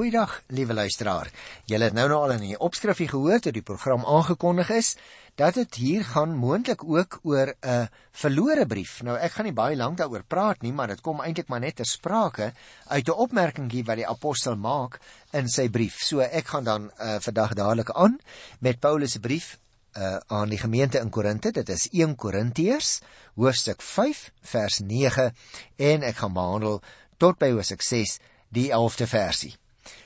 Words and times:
Goeiedag, 0.00 0.38
liewe 0.48 0.72
luisteraar. 0.72 1.28
Julle 1.68 1.90
het 1.90 1.92
nou 1.92 2.06
nou 2.08 2.22
al 2.24 2.30
in 2.38 2.44
die 2.46 2.58
opskrifie 2.66 3.08
gehoor 3.10 3.42
toe 3.44 3.50
die 3.52 3.60
program 3.70 4.06
aangekondig 4.08 4.70
is 4.72 4.94
dat 5.36 5.58
dit 5.58 5.76
hier 5.76 6.06
gaan 6.08 6.32
moontlik 6.40 6.80
ook 6.88 7.18
oor 7.28 7.52
'n 7.60 7.90
verlore 8.22 8.64
brief. 8.66 9.02
Nou 9.02 9.18
ek 9.18 9.32
gaan 9.32 9.44
nie 9.44 9.52
baie 9.52 9.76
lank 9.76 9.98
daaroor 9.98 10.24
praat 10.24 10.62
nie, 10.62 10.72
maar 10.72 10.88
dit 10.88 11.00
kom 11.00 11.20
eintlik 11.20 11.48
maar 11.48 11.60
net 11.60 11.76
ter 11.76 11.84
sprake 11.84 12.52
uit 12.86 13.08
'n 13.08 13.20
opmerkingie 13.26 13.84
wat 13.84 13.96
die 13.96 14.08
apostel 14.08 14.56
maak 14.56 14.98
in 15.32 15.48
sy 15.48 15.68
brief. 15.68 16.00
So 16.00 16.20
ek 16.20 16.46
gaan 16.46 16.64
dan 16.64 16.90
uh, 16.98 17.16
vandag 17.20 17.54
dadelik 17.54 17.90
aan 17.90 18.18
met 18.60 18.80
Paulus 18.80 19.12
se 19.12 19.20
brief 19.20 19.58
uh, 19.98 20.16
aan 20.26 20.48
die 20.48 20.58
gemeente 20.58 20.98
in 20.98 21.10
Korinte. 21.10 21.50
Dit 21.50 21.68
is 21.68 21.88
1 21.90 22.16
Korintiërs 22.16 23.00
hoofstuk 23.34 23.82
5 23.82 24.30
vers 24.40 24.78
9 24.78 25.34
en 25.76 26.02
ek 26.02 26.16
gaan 26.16 26.32
behandel 26.32 26.82
tot 27.18 27.38
by 27.38 27.50
hoofstuk 27.50 27.82
6 27.82 28.18
die 28.48 28.70
11de 28.72 29.06
versie. 29.06 29.59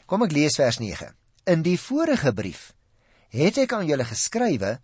Kom 0.04 0.20
ek 0.26 0.34
lees 0.36 0.58
vers 0.60 0.76
9. 0.82 1.06
In 1.48 1.62
die 1.64 1.78
vorige 1.80 2.34
brief 2.36 2.74
het 3.32 3.56
ek 3.62 3.72
aan 3.72 3.86
julle 3.88 4.04
geskrywe 4.04 4.74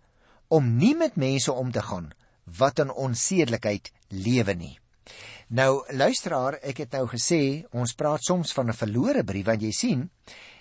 om 0.49 0.71
nie 0.81 0.95
met 0.97 1.19
mense 1.21 1.53
om 1.53 1.69
te 1.71 1.83
gaan 1.85 2.07
wat 2.57 2.81
in 2.81 2.89
onsedelikheid 2.89 3.91
lewe 4.09 4.55
nie. 4.57 4.73
Nou 5.53 5.83
luisteraar, 5.93 6.57
ek 6.65 6.81
het 6.83 6.97
nou 6.97 7.03
gesê 7.11 7.67
ons 7.69 7.93
praat 7.93 8.25
soms 8.25 8.55
van 8.57 8.73
'n 8.73 8.79
verlore 8.81 9.23
brief 9.23 9.45
want 9.45 9.61
jy 9.61 9.71
sien 9.71 10.09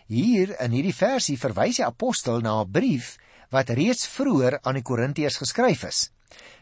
hier 0.07 0.53
in 0.61 0.77
hierdie 0.77 0.95
versie 0.95 1.39
verwys 1.41 1.81
die 1.81 1.89
apostel 1.89 2.41
na 2.41 2.61
'n 2.61 2.71
brief 2.71 3.17
wat 3.51 3.71
reeds 3.71 4.07
vroeër 4.07 4.61
aan 4.63 4.75
die 4.75 4.85
Korintiërs 4.85 5.41
geskryf 5.41 5.85
is. 5.85 6.11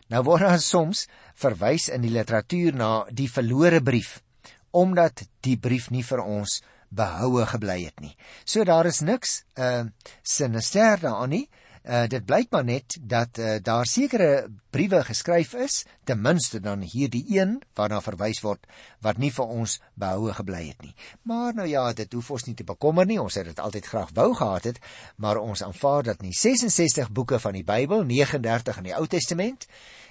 Nou 0.09 0.23
word 0.23 0.42
daar 0.42 0.61
soms 0.61 1.09
verwys 1.34 1.89
in 1.89 2.03
die 2.03 2.15
literatuur 2.15 2.75
na 2.75 3.06
die 3.11 3.28
verlore 3.28 3.83
brief 3.83 4.23
omdat 4.70 5.27
die 5.41 5.56
brief 5.56 5.91
nie 5.91 6.03
vir 6.03 6.20
ons 6.23 6.62
behoue 6.88 7.47
gebly 7.47 7.83
het 7.84 8.01
nie. 8.01 8.15
So 8.45 8.65
daar 8.65 8.87
is 8.87 9.01
niks 9.01 9.42
uh 9.56 9.84
sinister 10.23 11.01
daaraan 11.01 11.28
nie. 11.34 11.48
Uh 11.84 12.06
dit 12.11 12.25
blyk 12.25 12.50
maar 12.50 12.64
net 12.64 12.98
dat 13.00 13.39
uh, 13.39 13.56
daar 13.62 13.86
sekere 13.86 14.48
briewe 14.70 15.05
geskryf 15.05 15.55
is, 15.55 15.84
ten 16.05 16.20
minste 16.20 16.61
dan 16.61 16.81
hierdie 16.81 17.25
een 17.39 17.62
waarna 17.75 18.00
verwys 18.05 18.41
word 18.44 18.66
wat 19.00 19.19
nie 19.19 19.31
vir 19.33 19.47
ons 19.47 19.78
behoue 19.94 20.34
gebly 20.34 20.66
het 20.69 20.83
nie. 20.83 20.94
Maar 21.22 21.55
nou 21.55 21.69
ja, 21.69 21.92
dit 21.92 22.12
hoef 22.12 22.31
ons 22.31 22.44
nie 22.44 22.55
te 22.55 22.64
bekommer 22.64 23.06
nie. 23.06 23.20
Ons 23.20 23.39
het 23.41 23.48
dit 23.48 23.59
altyd 23.61 23.86
graag 23.86 24.12
wou 24.14 24.34
gehad 24.34 24.64
het, 24.64 24.81
maar 25.16 25.41
ons 25.41 25.62
aanvaar 25.62 26.03
dat 26.03 26.22
nie 26.22 26.34
66 26.36 27.11
boeke 27.11 27.41
van 27.41 27.56
die 27.56 27.64
Bybel, 27.64 28.05
39 28.05 28.83
in 28.83 28.91
die 28.91 28.97
Ou 28.97 29.06
Testament 29.06 29.66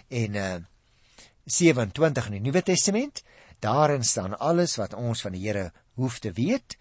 en 0.08 0.36
uh 0.36 0.56
27 1.48 2.26
in 2.28 2.34
die 2.34 2.44
Nuwe 2.50 2.62
Testament 2.64 3.22
Daarin 3.60 4.04
staan 4.04 4.38
alles 4.38 4.76
wat 4.76 4.94
ons 4.94 5.22
van 5.22 5.34
die 5.34 5.42
Here 5.42 5.72
hoef 5.98 6.20
te 6.24 6.32
weet. 6.32 6.78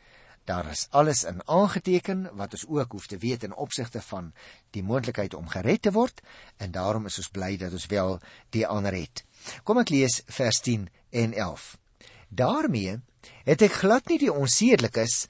Daar 0.47 0.69
is 0.71 0.87
alles 0.91 1.25
in 1.25 1.41
aangeteken 1.45 2.29
wat 2.39 2.53
ons 2.55 2.67
ook 2.69 2.93
hoef 2.93 3.07
te 3.11 3.19
weet 3.19 3.43
in 3.43 3.55
opsigte 3.55 4.01
van 4.01 4.31
die 4.71 4.83
moontlikheid 4.83 5.35
om 5.35 5.49
gered 5.51 5.83
te 5.83 5.93
word 5.93 6.23
en 6.63 6.71
daarom 6.71 7.09
is 7.11 7.19
ons 7.19 7.33
bly 7.35 7.57
dat 7.59 7.73
ons 7.75 7.89
wel 7.91 8.19
die 8.55 8.67
ander 8.67 8.95
het. 8.95 9.25
Kom 9.67 9.83
ek 9.83 9.91
lees 9.91 10.21
vers 10.39 10.61
10 10.63 10.87
en 11.11 11.35
11. 11.35 11.67
Daarmee 12.29 13.01
het 13.45 13.63
ek 13.67 13.81
glad 13.83 14.07
nie 14.07 14.21
die 14.23 14.33
onsedelikes 14.33 15.27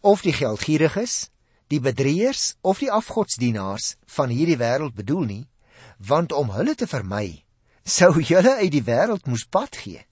of 0.00 0.20
die 0.24 0.36
geldgieriges, 0.36 1.30
die 1.72 1.80
bedrieërs 1.80 2.56
of 2.60 2.80
die 2.84 2.92
afgodsdienaars 2.92 3.94
van 4.16 4.28
hierdie 4.28 4.58
wêreld 4.60 4.96
bedoel 4.96 5.24
nie, 5.24 5.44
want 5.96 6.32
om 6.32 6.52
hulle 6.52 6.74
te 6.74 6.88
vermy 6.90 7.44
sou 7.84 8.20
julle 8.20 8.58
uit 8.60 8.72
die 8.72 8.84
wêreld 8.84 9.26
moes 9.26 9.46
pad 9.48 9.76
gee. 9.82 10.04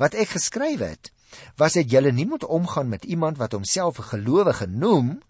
Wat 0.00 0.16
ek 0.18 0.34
geskryf 0.36 0.80
het, 0.80 1.10
was 1.56 1.72
dat 1.72 1.90
julle 1.90 2.12
nie 2.12 2.26
moet 2.26 2.44
omgaan 2.44 2.88
met 2.88 3.04
iemand 3.04 3.36
wat 3.36 3.52
homself 3.52 3.98
'n 3.98 4.02
gelowige 4.02 4.66
noem, 4.66 5.20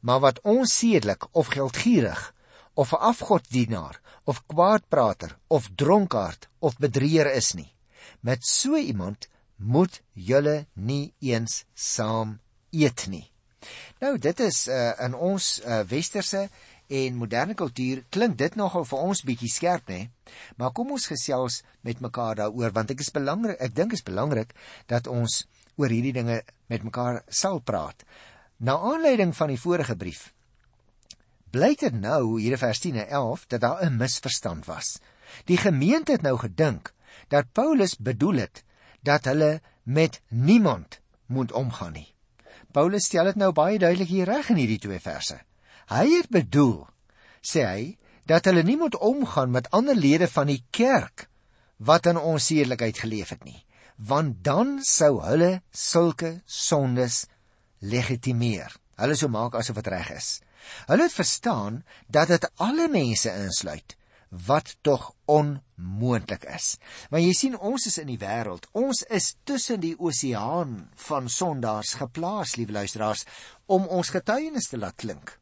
maar 0.00 0.20
wat 0.20 0.40
onsedelik 0.40 1.26
of 1.30 1.46
geldgierig 1.46 2.34
of 2.74 2.92
'n 2.92 3.02
afgodsdienaar 3.12 4.00
of 4.24 4.46
kwaadprater 4.46 5.38
of 5.46 5.68
dronkaard 5.74 6.48
of 6.58 6.76
bedrieger 6.76 7.32
is 7.32 7.52
nie. 7.52 7.72
Met 8.20 8.46
so 8.46 8.76
iemand 8.76 9.28
moet 9.56 10.02
julle 10.12 10.66
nie 10.72 11.14
eens 11.18 11.64
saam 11.74 12.40
eet 12.70 13.06
nie. 13.06 13.30
Nou 13.98 14.18
dit 14.18 14.40
is 14.40 14.66
uh, 14.68 14.92
in 15.02 15.14
ons 15.14 15.60
uh, 15.64 15.80
westerse 15.80 16.48
en 16.88 17.16
moderne 17.20 17.54
kultuur 17.54 18.04
klink 18.10 18.38
dit 18.38 18.54
nogal 18.56 18.84
vir 18.84 18.98
ons 18.98 19.24
bietjie 19.24 19.52
skerp 19.52 19.88
nê 19.88 20.08
maar 20.56 20.72
kom 20.72 20.90
ons 20.96 21.06
gesels 21.06 21.62
met 21.82 22.00
mekaar 22.00 22.40
daaroor 22.40 22.72
want 22.72 22.90
ek 22.90 23.04
is 23.04 23.12
belangrik 23.12 23.60
ek 23.60 23.74
dink 23.74 23.92
is 23.92 24.04
belangrik 24.04 24.54
dat 24.86 25.06
ons 25.06 25.44
oor 25.78 25.94
hierdie 25.94 26.14
dinge 26.16 26.42
met 26.68 26.82
mekaar 26.82 27.22
sal 27.28 27.60
praat. 27.62 28.02
Na 28.58 28.74
aanleiding 28.90 29.32
van 29.36 29.54
die 29.54 29.60
vorige 29.60 29.96
brief 29.96 30.32
blyk 31.48 31.80
dit 31.80 31.94
nou 31.96 32.36
hier 32.36 32.58
in 32.58 32.60
vers 32.60 32.80
10 32.84 32.98
en 33.00 33.12
11 33.22 33.46
dat 33.48 33.60
daar 33.60 33.78
'n 33.84 33.96
misverstand 33.96 34.66
was. 34.66 34.98
Die 35.44 35.56
gemeente 35.56 36.12
het 36.12 36.22
nou 36.22 36.36
gedink 36.36 36.92
dat 37.28 37.52
Paulus 37.52 37.96
bedoel 37.96 38.44
het 38.44 38.64
dat 39.00 39.24
hulle 39.24 39.60
met 39.82 40.20
niemand 40.28 41.00
moet 41.26 41.52
omgaan 41.52 41.92
nie. 41.92 42.14
Paulus 42.72 43.04
stel 43.04 43.24
dit 43.24 43.36
nou 43.36 43.52
baie 43.52 43.78
duidelik 43.78 44.08
hier 44.08 44.26
reg 44.26 44.48
in 44.48 44.56
hierdie 44.56 44.78
twee 44.78 45.00
verse 45.00 45.40
Hy 45.88 46.04
het 46.18 46.28
bedoel, 46.28 46.82
sê 47.40 47.64
hy, 47.64 47.84
dat 48.28 48.44
hulle 48.44 48.62
nie 48.66 48.76
moet 48.76 48.96
omgaan 49.00 49.54
met 49.54 49.70
ander 49.72 49.96
lede 49.96 50.28
van 50.28 50.50
die 50.50 50.60
kerk 50.70 51.28
wat 51.78 52.06
in 52.10 52.20
onsedelikheid 52.20 52.98
geleef 53.00 53.32
het 53.32 53.46
nie, 53.48 53.62
want 53.96 54.42
dan 54.44 54.78
sou 54.84 55.14
hulle 55.24 55.62
sulke 55.72 56.42
sondes 56.44 57.24
legitimeer. 57.80 58.74
Hulle 59.00 59.16
sou 59.16 59.30
maak 59.32 59.56
asof 59.56 59.78
dit 59.80 59.88
reg 59.94 60.10
is. 60.12 60.28
Hulle 60.90 61.06
het 61.06 61.14
verstaan 61.14 61.80
dat 62.12 62.28
dit 62.34 62.44
alle 62.60 62.88
mense 62.92 63.32
insluit 63.46 63.96
wat 64.28 64.74
tog 64.84 65.14
onmoontlik 65.24 66.44
is. 66.52 66.74
Want 67.08 67.24
jy 67.24 67.32
sien 67.32 67.56
ons 67.56 67.86
is 67.88 67.96
in 68.02 68.10
die 68.10 68.20
wêreld. 68.20 68.68
Ons 68.76 69.06
is 69.08 69.34
tussen 69.48 69.80
die 69.80 69.94
oseaan 69.96 70.90
van 71.08 71.32
sondaars 71.32 71.94
geplaas, 72.02 72.58
liewe 72.60 72.76
luisteraars, 72.76 73.24
om 73.66 73.88
ons 73.88 74.12
getuienis 74.12 74.68
te 74.68 74.76
laat 74.76 74.98
klink. 75.00 75.38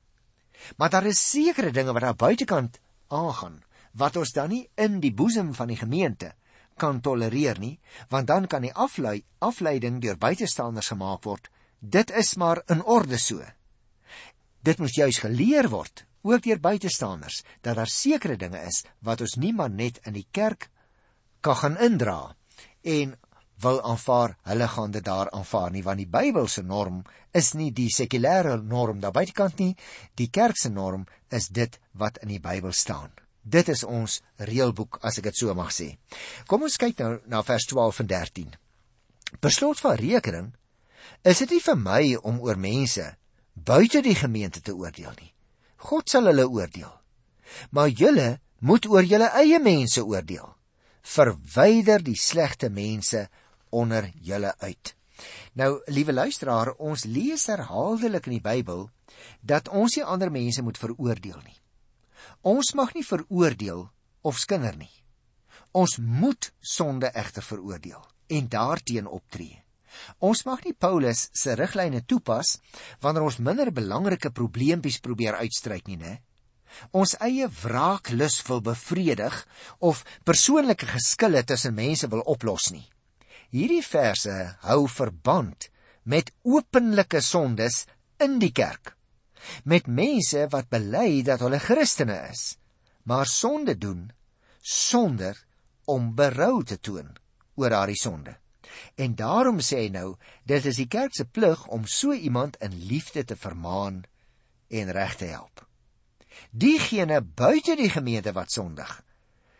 Maar 0.77 0.91
daar 0.91 1.07
is 1.07 1.31
sekere 1.31 1.71
dinge 1.73 1.93
wat 1.93 2.03
daar 2.03 2.17
buitekant 2.17 2.81
aangaan 3.09 3.63
wat 3.97 4.17
ons 4.21 4.33
dan 4.37 4.51
nie 4.53 4.67
in 4.77 5.01
die 5.01 5.13
boesem 5.15 5.55
van 5.57 5.71
die 5.73 5.79
gemeente 5.81 6.35
kan 6.77 7.01
tolereer 7.01 7.59
nie, 7.59 7.79
want 8.13 8.29
dan 8.29 8.47
kan 8.47 8.65
die 8.67 8.75
aflei 8.75 9.23
afleiding 9.41 10.01
deur 10.03 10.19
buitestanders 10.21 10.91
gemaak 10.93 11.25
word. 11.25 11.49
Dit 11.81 12.11
is 12.11 12.35
maar 12.37 12.61
in 12.73 12.83
orde 12.85 13.19
so. 13.19 13.41
Dit 14.61 14.79
moet 14.79 14.95
juis 14.95 15.19
geleer 15.23 15.71
word, 15.73 16.05
ook 16.27 16.43
deur 16.45 16.61
buitestanders, 16.61 17.43
dat 17.63 17.77
daar 17.77 17.89
sekere 17.89 18.37
dinge 18.37 18.61
is 18.69 18.83
wat 19.01 19.23
ons 19.25 19.39
nie 19.41 19.55
maar 19.57 19.71
net 19.71 20.01
in 20.05 20.17
die 20.19 20.27
kerk 20.31 20.69
kan 21.41 21.57
gaan 21.57 21.79
indra 21.81 22.35
en 22.83 23.15
wil 23.65 23.81
aanvaar, 23.83 24.37
hulle 24.43 24.69
gaan 24.69 24.91
dit 24.91 25.05
daar 25.05 25.31
aanvaar 25.31 25.71
nie 25.73 25.83
want 25.85 26.03
die 26.03 26.11
Bybelse 26.11 26.63
norm 26.63 27.03
is 27.33 27.55
nie 27.55 27.71
die 27.73 27.89
sekulêre 27.93 28.57
norm 28.63 29.01
daar 29.01 29.15
buitekant 29.17 29.59
nie, 29.59 29.77
die 30.15 30.29
kerk 30.29 30.59
se 30.61 30.69
norm 30.69 31.07
is 31.31 31.49
dit 31.49 31.79
wat 31.93 32.19
in 32.23 32.35
die 32.35 32.41
Bybel 32.41 32.73
staan. 32.73 33.13
Dit 33.43 33.69
is 33.69 33.85
ons 33.85 34.21
reëlboek 34.43 34.99
as 35.07 35.21
ek 35.21 35.29
dit 35.31 35.39
so 35.39 35.55
mag 35.55 35.71
sê. 35.71 35.93
Kom 36.51 36.67
ons 36.67 36.79
kyk 36.81 36.99
nou 36.99 37.13
na 37.31 37.43
vers 37.47 37.67
12 37.71 38.03
en 38.03 38.09
13. 38.11 38.57
Beslot 39.41 39.81
van 39.81 40.01
rekening 40.01 40.51
is 41.23 41.39
dit 41.45 41.55
nie 41.55 41.63
vir 41.63 41.79
my 41.79 42.03
om 42.27 42.41
oor 42.43 42.59
mense 42.59 43.07
buite 43.55 44.03
die 44.03 44.17
gemeente 44.19 44.61
te 44.61 44.75
oordeel 44.75 45.15
nie. 45.21 45.33
God 45.89 46.11
sal 46.11 46.27
hulle 46.27 46.49
oordeel. 46.49 46.93
Maar 47.71 47.89
julle 47.89 48.29
moet 48.59 48.87
oor 48.91 49.07
julle 49.07 49.31
eie 49.39 49.61
mense 49.63 50.03
oordeel. 50.03 50.49
Verwyder 51.07 52.03
die 52.03 52.19
slegte 52.19 52.69
mense 52.69 53.29
onder 53.71 54.11
julle 54.21 54.55
uit. 54.59 54.95
Nou, 55.57 55.81
liewe 55.87 56.13
luisteraar, 56.13 56.75
ons 56.77 57.05
lees 57.05 57.47
herhaaldelik 57.47 58.27
in 58.29 58.37
die 58.37 58.45
Bybel 58.45 58.89
dat 59.41 59.69
ons 59.69 59.97
nie 59.97 60.05
ander 60.05 60.31
mense 60.31 60.63
moet 60.63 60.79
veroordeel 60.79 61.41
nie. 61.45 61.59
Ons 62.43 62.75
mag 62.75 62.93
nie 62.95 63.05
veroordeel 63.07 63.87
of 64.23 64.39
skinder 64.39 64.77
nie. 64.77 64.93
Ons 65.73 65.97
moet 65.99 66.51
sonde 66.61 67.11
egter 67.13 67.45
veroordeel 67.45 68.03
en 68.27 68.49
daarteen 68.49 69.07
optree. 69.07 69.63
Ons 70.21 70.45
mag 70.45 70.63
nie 70.65 70.75
Paulus 70.75 71.29
se 71.33 71.55
riglyne 71.57 72.03
toepas 72.05 72.57
wanneer 73.01 73.25
ons 73.29 73.39
minder 73.41 73.73
belangrike 73.73 74.31
probleempies 74.31 75.01
probeer 75.01 75.39
uitstryk 75.41 75.89
nie, 75.89 75.97
né? 75.97 76.19
Ons 76.93 77.15
eie 77.25 77.47
wraaklus 77.63 78.43
wil 78.49 78.61
bevredig 78.61 79.37
of 79.81 80.03
persoonlike 80.29 80.89
geskille 80.91 81.43
tussen 81.49 81.75
mense 81.75 82.09
wil 82.13 82.25
oplos 82.29 82.69
nie. 82.75 82.85
Hierdie 83.57 83.85
verse 83.85 84.35
hou 84.69 84.83
verband 84.93 85.71
met 86.05 86.29
openlike 86.45 87.23
sondes 87.25 87.87
in 88.21 88.37
die 88.43 88.53
kerk. 88.53 88.93
Met 89.65 89.89
mense 89.89 90.43
wat 90.53 90.69
bely 90.73 91.23
dat 91.25 91.41
hulle 91.41 91.61
Christene 91.63 92.19
is, 92.29 92.59
maar 93.09 93.25
sonde 93.31 93.77
doen 93.81 94.11
sonder 94.61 95.39
om 95.89 96.11
berou 96.19 96.65
te 96.69 96.77
toon 96.77 97.15
oor 97.57 97.73
daardie 97.73 98.01
sonde. 98.01 98.35
En 99.01 99.15
daarom 99.17 99.63
sê 99.65 99.87
hy 99.87 99.91
nou, 99.95 100.09
dit 100.45 100.69
is 100.69 100.83
die 100.83 100.89
kerk 100.93 101.15
se 101.17 101.25
plig 101.25 101.63
om 101.73 101.87
so 101.89 102.13
iemand 102.13 102.59
in 102.61 102.75
liefde 102.91 103.25
te 103.25 103.39
vermaan 103.41 104.03
en 104.69 104.93
reg 104.93 105.17
te 105.17 105.31
help. 105.33 105.63
Diegene 106.51 107.23
buite 107.23 107.79
die 107.79 107.89
gemeente 107.89 108.35
wat 108.37 108.53
sondig, 108.53 108.91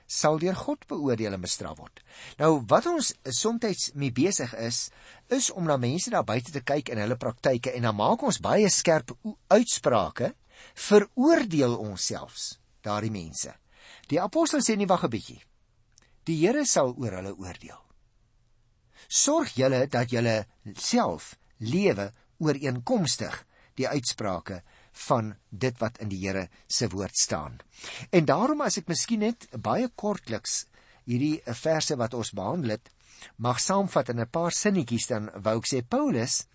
sal 0.07 0.39
deur 0.39 0.55
God 0.55 0.87
beoordeel 0.89 1.35
en 1.35 1.43
bestraf 1.43 1.79
word. 1.79 2.01
Nou 2.39 2.63
wat 2.71 2.87
ons 2.87 3.13
soms 3.35 3.91
mee 3.95 4.13
besig 4.15 4.55
is, 4.55 4.89
is 5.29 5.51
om 5.51 5.67
na 5.67 5.77
mense 5.77 6.11
daar 6.11 6.25
buite 6.25 6.53
te 6.53 6.63
kyk 6.63 6.89
in 6.95 7.03
hulle 7.03 7.19
praktyke 7.19 7.75
en 7.75 7.83
dan 7.83 7.97
maak 7.97 8.23
ons 8.23 8.41
baie 8.41 8.71
skerp 8.71 9.13
uitsprake, 9.51 10.33
veroordeel 10.75 11.77
ons 11.77 12.07
selfs 12.13 12.57
daardie 12.87 13.11
mense. 13.11 13.51
Die 14.09 14.21
apostel 14.23 14.63
sê 14.63 14.77
nie 14.77 14.87
wag 14.87 15.05
'n 15.05 15.11
bietjie. 15.11 15.43
Die 16.25 16.39
Here 16.43 16.65
sal 16.65 16.95
oor 16.97 17.13
hulle 17.19 17.35
oordeel. 17.35 17.83
Sorg 19.09 19.55
julle 19.55 19.87
dat 19.87 20.11
julle 20.11 20.47
self 20.75 21.37
lewe 21.59 22.13
ooreenkomstig 22.39 23.45
die 23.79 23.89
uitsprake 23.89 24.63
van 25.07 25.35
dit 25.51 25.79
wat 25.79 25.99
in 26.01 26.09
die 26.09 26.21
Here 26.25 26.49
se 26.67 26.89
woord 26.89 27.17
staan. 27.17 27.59
En 28.11 28.25
daarom 28.25 28.61
as 28.65 28.79
ek 28.81 28.89
miskien 28.89 29.21
net 29.21 29.49
baie 29.53 29.89
kortliks 29.95 30.65
hierdie 31.05 31.41
verse 31.45 31.97
wat 31.97 32.15
ons 32.15 32.33
behandel 32.35 32.77
het, 32.77 32.91
mag 33.37 33.61
saamvat 33.61 34.09
in 34.09 34.21
'n 34.21 34.31
paar 34.31 34.53
sinnetjies 34.53 35.07
dan 35.07 35.31
wou 35.43 35.59
ek 35.59 35.69
sê 35.73 35.83
Paulus 35.83 36.47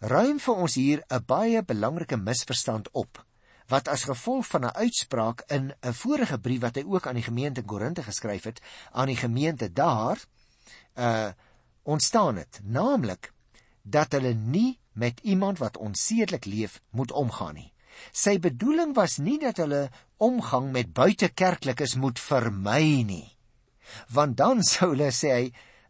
ruim 0.00 0.38
vir 0.38 0.54
ons 0.54 0.74
hier 0.74 1.02
'n 1.10 1.24
baie 1.26 1.62
belangrike 1.62 2.16
misverstand 2.16 2.88
op 2.92 3.24
wat 3.68 3.88
as 3.88 4.04
gevolg 4.04 4.46
van 4.46 4.64
'n 4.64 4.76
uitspraak 4.84 5.44
in 5.48 5.72
'n 5.82 5.92
vorige 5.92 6.38
brief 6.38 6.60
wat 6.60 6.76
hy 6.76 6.84
ook 6.84 7.06
aan 7.06 7.14
die 7.14 7.28
gemeente 7.30 7.60
in 7.60 7.66
Korinte 7.66 8.02
geskryf 8.02 8.44
het, 8.44 8.60
aan 8.92 9.06
die 9.06 9.16
gemeente 9.16 9.72
daar 9.72 10.18
uh 10.94 11.30
ontstaan 11.84 12.36
het, 12.36 12.60
naamlik 12.62 13.32
dat 13.82 14.12
hulle 14.12 14.34
nie 14.34 14.78
met 14.92 15.20
iemand 15.22 15.58
wat 15.58 15.76
onsedelik 15.76 16.44
leef 16.44 16.80
moet 16.90 17.12
omgaan 17.12 17.54
nie. 17.54 17.72
Sy 18.12 18.38
bedoeling 18.40 18.94
was 18.96 19.18
nie 19.22 19.38
dat 19.40 19.60
hulle 19.62 19.88
omgang 20.22 20.70
met 20.72 20.92
buitekerklikes 20.96 21.94
moet 22.00 22.20
vermy 22.20 23.02
nie. 23.06 23.28
Want 24.08 24.36
dan 24.36 24.62
sou 24.72 24.92
hulle 24.94 25.12
sê 25.14 25.32
hy 25.32 25.44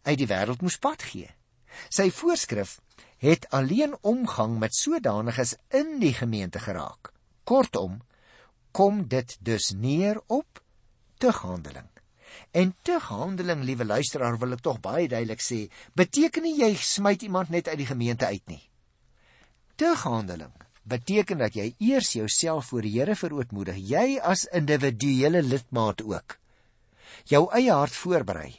uit 0.08 0.19
die 0.19 0.31
wêreld 0.31 0.62
moes 0.62 0.78
pad 0.82 1.02
gee. 1.12 1.31
Sy 1.88 2.10
voorskrif 2.12 2.81
het 3.22 3.46
alleen 3.54 3.94
omgang 4.02 4.58
met 4.58 4.75
sodaaniges 4.75 5.54
in 5.70 6.00
die 6.02 6.14
gemeente 6.14 6.58
geraak. 6.58 7.12
Kortom, 7.46 8.00
kom 8.75 9.06
dit 9.08 9.37
dus 9.40 9.70
neer 9.78 10.19
op 10.26 10.62
tughandeling. 11.22 11.87
En 12.50 12.75
tughandeling, 12.82 13.62
liewe 13.62 13.84
luisteraar, 13.84 14.38
wil 14.40 14.56
ek 14.56 14.64
tog 14.64 14.81
baie 14.82 15.06
duidelik 15.08 15.43
sê, 15.44 15.66
beteken 15.94 16.49
nie 16.49 16.58
jy 16.58 16.75
smyt 16.75 17.22
iemand 17.28 17.52
net 17.52 17.70
uit 17.70 17.78
die 17.78 17.88
gemeente 17.88 18.26
uit 18.26 18.43
nie 18.50 18.62
tughandeling 19.77 20.53
beteken 20.83 21.39
dat 21.39 21.55
jy 21.55 21.73
eers 21.79 22.13
jouself 22.13 22.73
voor 22.73 22.83
die 22.83 22.95
Here 22.99 23.15
verootmoedig, 23.17 23.79
jy 23.79 24.19
as 24.19 24.49
individuele 24.51 25.43
lidmaat 25.43 26.03
ook. 26.03 26.39
Jou 27.31 27.47
eie 27.55 27.73
hart 27.73 27.95
voorberei. 27.95 28.51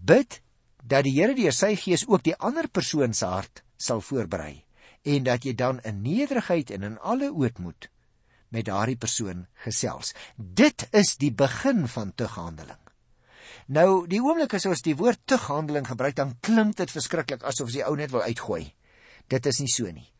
Bid 0.00 0.40
dat 0.82 1.06
die 1.06 1.14
Here 1.14 1.34
deur 1.34 1.54
sy 1.54 1.74
gees 1.78 2.06
ook 2.08 2.24
die 2.26 2.36
ander 2.36 2.68
persoon 2.68 3.14
se 3.14 3.26
hart 3.26 3.62
sal 3.76 4.00
voorberei 4.00 4.64
en 5.04 5.26
dat 5.26 5.44
jy 5.44 5.52
dan 5.54 5.82
in 5.84 6.00
nederigheid 6.02 6.70
en 6.72 6.82
in 6.82 6.96
alle 6.98 7.28
ootmoed 7.28 7.90
met 8.54 8.64
daardie 8.64 8.96
persoon 8.96 9.44
gesels. 9.66 10.14
Dit 10.36 10.86
is 10.92 11.16
die 11.20 11.32
begin 11.32 11.84
van 11.90 12.14
tughandeling. 12.14 12.80
Nou, 13.66 14.06
die 14.08 14.20
oomblik 14.22 14.54
as 14.56 14.66
ons 14.68 14.84
die 14.84 14.96
woord 14.96 15.20
tughandeling 15.28 15.86
gebruik, 15.88 16.16
dan 16.16 16.36
klink 16.44 16.76
dit 16.80 16.90
verskriklik 16.92 17.44
asof 17.44 17.72
jy 17.72 17.84
ou 17.88 17.96
net 17.96 18.12
wil 18.12 18.24
uitgooi. 18.24 18.66
Dit 19.28 19.46
is 19.48 19.60
nie 19.60 19.72
so 19.72 19.90
nie. 19.90 20.13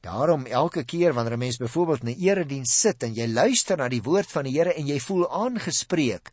Daarom 0.00 0.46
elke 0.46 0.84
keer 0.84 1.12
wanneer 1.12 1.36
'n 1.36 1.38
mens 1.38 1.56
byvoorbeeld 1.56 2.02
'n 2.02 2.20
erediens 2.28 2.80
sit 2.80 3.02
en 3.02 3.14
jy 3.14 3.26
luister 3.28 3.76
na 3.76 3.88
die 3.88 4.02
woord 4.02 4.30
van 4.30 4.44
die 4.44 4.52
Here 4.52 4.74
en 4.74 4.86
jy 4.86 5.00
voel 5.00 5.30
aangespreek, 5.30 6.32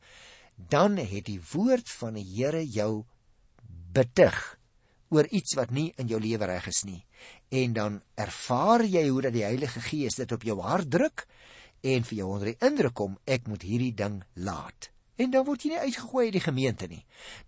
dan 0.55 0.97
het 0.97 1.25
die 1.25 1.41
woord 1.51 1.89
van 1.89 2.13
die 2.13 2.23
Here 2.35 2.67
jou 2.67 3.05
betug 3.91 4.59
oor 5.09 5.27
iets 5.27 5.53
wat 5.53 5.69
nie 5.69 5.93
in 5.95 6.07
jou 6.07 6.19
lewe 6.19 6.45
reg 6.45 6.67
is 6.67 6.83
nie. 6.83 7.05
En 7.49 7.73
dan 7.73 8.01
ervaar 8.15 8.85
jy 8.85 9.07
hoe 9.07 9.21
dat 9.21 9.33
die 9.33 9.43
Heilige 9.43 9.79
Gees 9.79 10.15
dit 10.15 10.31
op 10.31 10.43
jou 10.43 10.61
hart 10.61 10.91
druk 10.91 11.27
en 11.81 12.03
vir 12.03 12.17
jou 12.17 12.29
onder 12.29 12.45
die 12.45 12.67
indruk 12.67 12.93
kom, 12.93 13.19
ek 13.25 13.47
moet 13.47 13.61
hierdie 13.61 13.93
ding 13.93 14.23
laat 14.33 14.91
en 15.17 15.33
dan 15.33 15.45
word 15.47 15.63
jy 15.65 15.73
nie 15.73 15.81
uitgegooi 15.81 16.25
uit 16.27 16.35
die 16.37 16.43
gemeente 16.45 16.87
nie. 16.89 17.03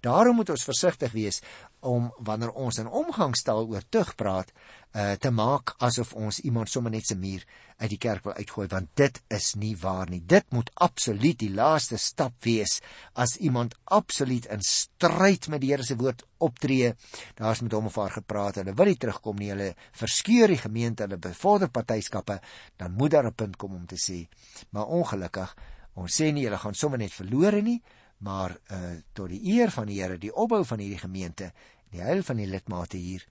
Daarom 0.06 0.39
moet 0.39 0.50
ons 0.54 0.65
versigtig 0.65 1.13
wees 1.13 1.42
om 1.85 2.09
wanneer 2.25 2.51
ons 2.51 2.77
in 2.81 2.87
omgangstaal 2.87 3.67
oor 3.67 3.83
tug 3.89 4.15
praat, 4.19 4.51
uh 4.97 5.13
te 5.21 5.29
maak 5.31 5.75
asof 5.85 6.15
ons 6.17 6.39
iemand 6.41 6.69
sommer 6.69 6.91
net 6.91 7.05
se 7.05 7.15
muur 7.15 7.43
uit 7.77 7.89
die 7.91 7.99
kerk 8.01 8.25
wil 8.25 8.33
uitgooi 8.33 8.67
want 8.71 8.89
dit 8.97 9.19
is 9.29 9.53
nie 9.55 9.75
waar 9.77 10.09
nie. 10.09 10.21
Dit 10.25 10.49
moet 10.51 10.71
absoluut 10.73 11.39
die 11.39 11.51
laaste 11.53 11.97
stap 11.97 12.33
wees 12.43 12.79
as 13.13 13.37
iemand 13.37 13.75
absoluut 13.85 14.49
in 14.49 14.65
stryd 14.65 15.47
met 15.47 15.61
die 15.61 15.69
Here 15.69 15.85
se 15.85 15.95
woord 15.95 16.25
optree. 16.37 16.93
Daar's 17.35 17.61
met 17.61 17.73
hom 17.77 17.85
of 17.85 17.95
haar 17.95 18.17
gepraat 18.17 18.61
hulle 18.61 18.73
wil 18.73 18.89
nie 18.89 18.97
terugkom 18.97 19.37
nie. 19.37 19.51
Hulle 19.53 19.73
verskeur 19.91 20.49
die 20.49 20.57
gemeente, 20.57 21.05
hulle 21.05 21.21
bevorder 21.21 21.69
partyskappe, 21.69 22.39
dan 22.77 22.97
moet 22.97 23.11
daar 23.11 23.27
'n 23.27 23.35
punt 23.35 23.57
kom 23.57 23.75
om 23.75 23.85
te 23.85 23.95
sê, 23.95 24.27
maar 24.71 24.87
ongelukkig 24.87 25.55
Ons 25.99 26.19
sê 26.21 26.29
nie 26.31 26.45
julle 26.45 26.59
gaan 26.61 26.77
sommer 26.77 27.01
net 27.01 27.11
verlore 27.11 27.61
nie, 27.65 27.79
maar 28.25 28.57
uh 28.71 28.95
tot 29.13 29.30
die 29.31 29.42
eer 29.56 29.71
van 29.71 29.88
die 29.88 30.00
Here, 30.01 30.18
die 30.18 30.33
opbou 30.33 30.63
van 30.66 30.80
hierdie 30.80 31.01
gemeente, 31.01 31.51
die 31.89 32.01
heil 32.04 32.24
van 32.24 32.38
die 32.42 32.48
lidmate 32.48 32.98
hier, 32.98 33.25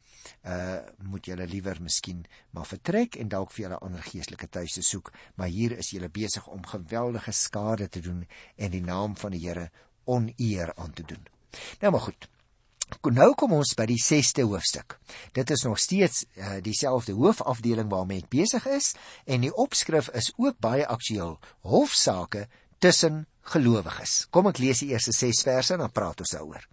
uh 0.44 0.79
moet 1.11 1.29
julle 1.29 1.46
liewer 1.46 1.81
miskien 1.82 2.25
maar 2.56 2.67
vertrek 2.67 3.19
en 3.20 3.29
dalk 3.29 3.52
vir 3.55 3.67
julle 3.67 3.82
ander 3.85 4.02
geestelike 4.02 4.49
tuise 4.49 4.82
soek, 4.82 5.12
maar 5.37 5.52
hier 5.52 5.76
is 5.79 5.93
julle 5.93 6.08
besig 6.08 6.46
om 6.49 6.64
geweldige 6.67 7.32
skade 7.32 7.88
te 7.88 8.00
doen 8.05 8.25
en 8.56 8.75
die 8.75 8.85
naam 8.85 9.17
van 9.17 9.37
die 9.37 9.44
Here 9.44 9.69
oneer 10.08 10.73
aan 10.75 10.93
te 10.93 11.05
doen. 11.05 11.25
Nou 11.81 11.93
maar 11.93 12.06
goed. 12.08 12.29
Nou 13.12 13.34
kom 13.37 13.52
ons 13.52 13.75
by 13.76 13.84
die 13.91 14.00
6ste 14.00 14.46
hoofstuk. 14.49 14.96
Dit 15.37 15.50
is 15.52 15.62
nog 15.69 15.79
steeds 15.79 16.25
uh, 16.25 16.56
dieselfde 16.64 17.12
hoofafdeling 17.12 17.91
waarmee 17.93 18.23
ek 18.25 18.31
besig 18.32 18.64
is 18.73 18.94
en 19.26 19.44
die 19.44 19.52
opskrif 19.52 20.08
is 20.17 20.32
ook 20.37 20.56
baie 20.64 20.87
aktueel. 20.88 21.37
Hofsaake 21.69 22.46
tussen 22.81 23.26
gelowiges. 23.54 24.26
Kom 24.30 24.48
ek 24.50 24.60
lees 24.62 24.82
die 24.84 24.90
eerste 24.92 25.12
6 25.12 25.42
verse 25.46 25.74
en 25.74 25.84
dan 25.84 25.92
praat 25.94 26.20
ons 26.24 26.34
daaroor. 26.36 26.64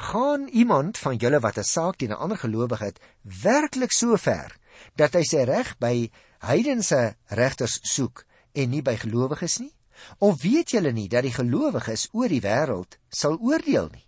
Gaan 0.00 0.48
iemand 0.48 0.98
van 0.98 1.16
julle 1.16 1.40
wat 1.40 1.58
'n 1.58 1.64
saak 1.64 1.96
teen 1.96 2.12
'n 2.12 2.22
ander 2.24 2.38
gelowige 2.38 2.84
het, 2.84 3.00
werklik 3.22 3.92
so 3.92 4.16
ver 4.16 4.56
dat 4.96 5.12
hy 5.14 5.22
sy 5.22 5.44
reg 5.44 5.78
by 5.78 6.10
heidense 6.38 7.16
regters 7.28 7.78
soek 7.82 8.24
en 8.52 8.70
nie 8.70 8.82
by 8.82 8.96
gelowiges 8.96 9.58
nie? 9.58 9.74
Of 10.18 10.42
weet 10.42 10.70
julle 10.70 10.92
nie 10.92 11.08
dat 11.08 11.22
die 11.22 11.34
gelowiges 11.34 12.08
oor 12.12 12.28
die 12.28 12.40
wêreld 12.40 12.98
sal 13.08 13.36
oordeel 13.38 13.88
nie? 13.92 14.06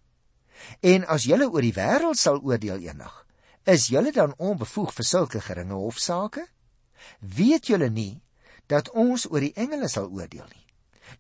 En 0.80 1.06
as 1.06 1.25
julle 1.25 1.50
oor 1.50 1.61
die 1.61 1.75
wêreld 1.76 2.18
sal 2.18 2.40
oordeel 2.40 2.78
eendag, 2.78 3.26
is 3.64 3.87
julle 3.87 4.12
dan 4.12 4.35
onbevoeg 4.38 4.92
vir 4.94 5.04
sulke 5.04 5.40
geringe 5.40 5.75
hofsaake? 5.75 6.47
Weet 7.21 7.66
julle 7.66 7.90
nie 7.90 8.23
dat 8.66 8.90
ons 8.90 9.26
oor 9.30 9.40
die 9.40 9.54
engele 9.54 9.88
sal 9.88 10.09
oordeel 10.11 10.47
nie? 10.49 10.66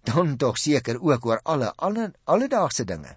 Dan 0.00 0.36
tog 0.36 0.58
seker 0.58 1.00
ook 1.00 1.26
oor 1.26 1.40
alle 1.42 1.72
alle 1.76 2.12
alledaagse 2.24 2.84
dinge. 2.84 3.16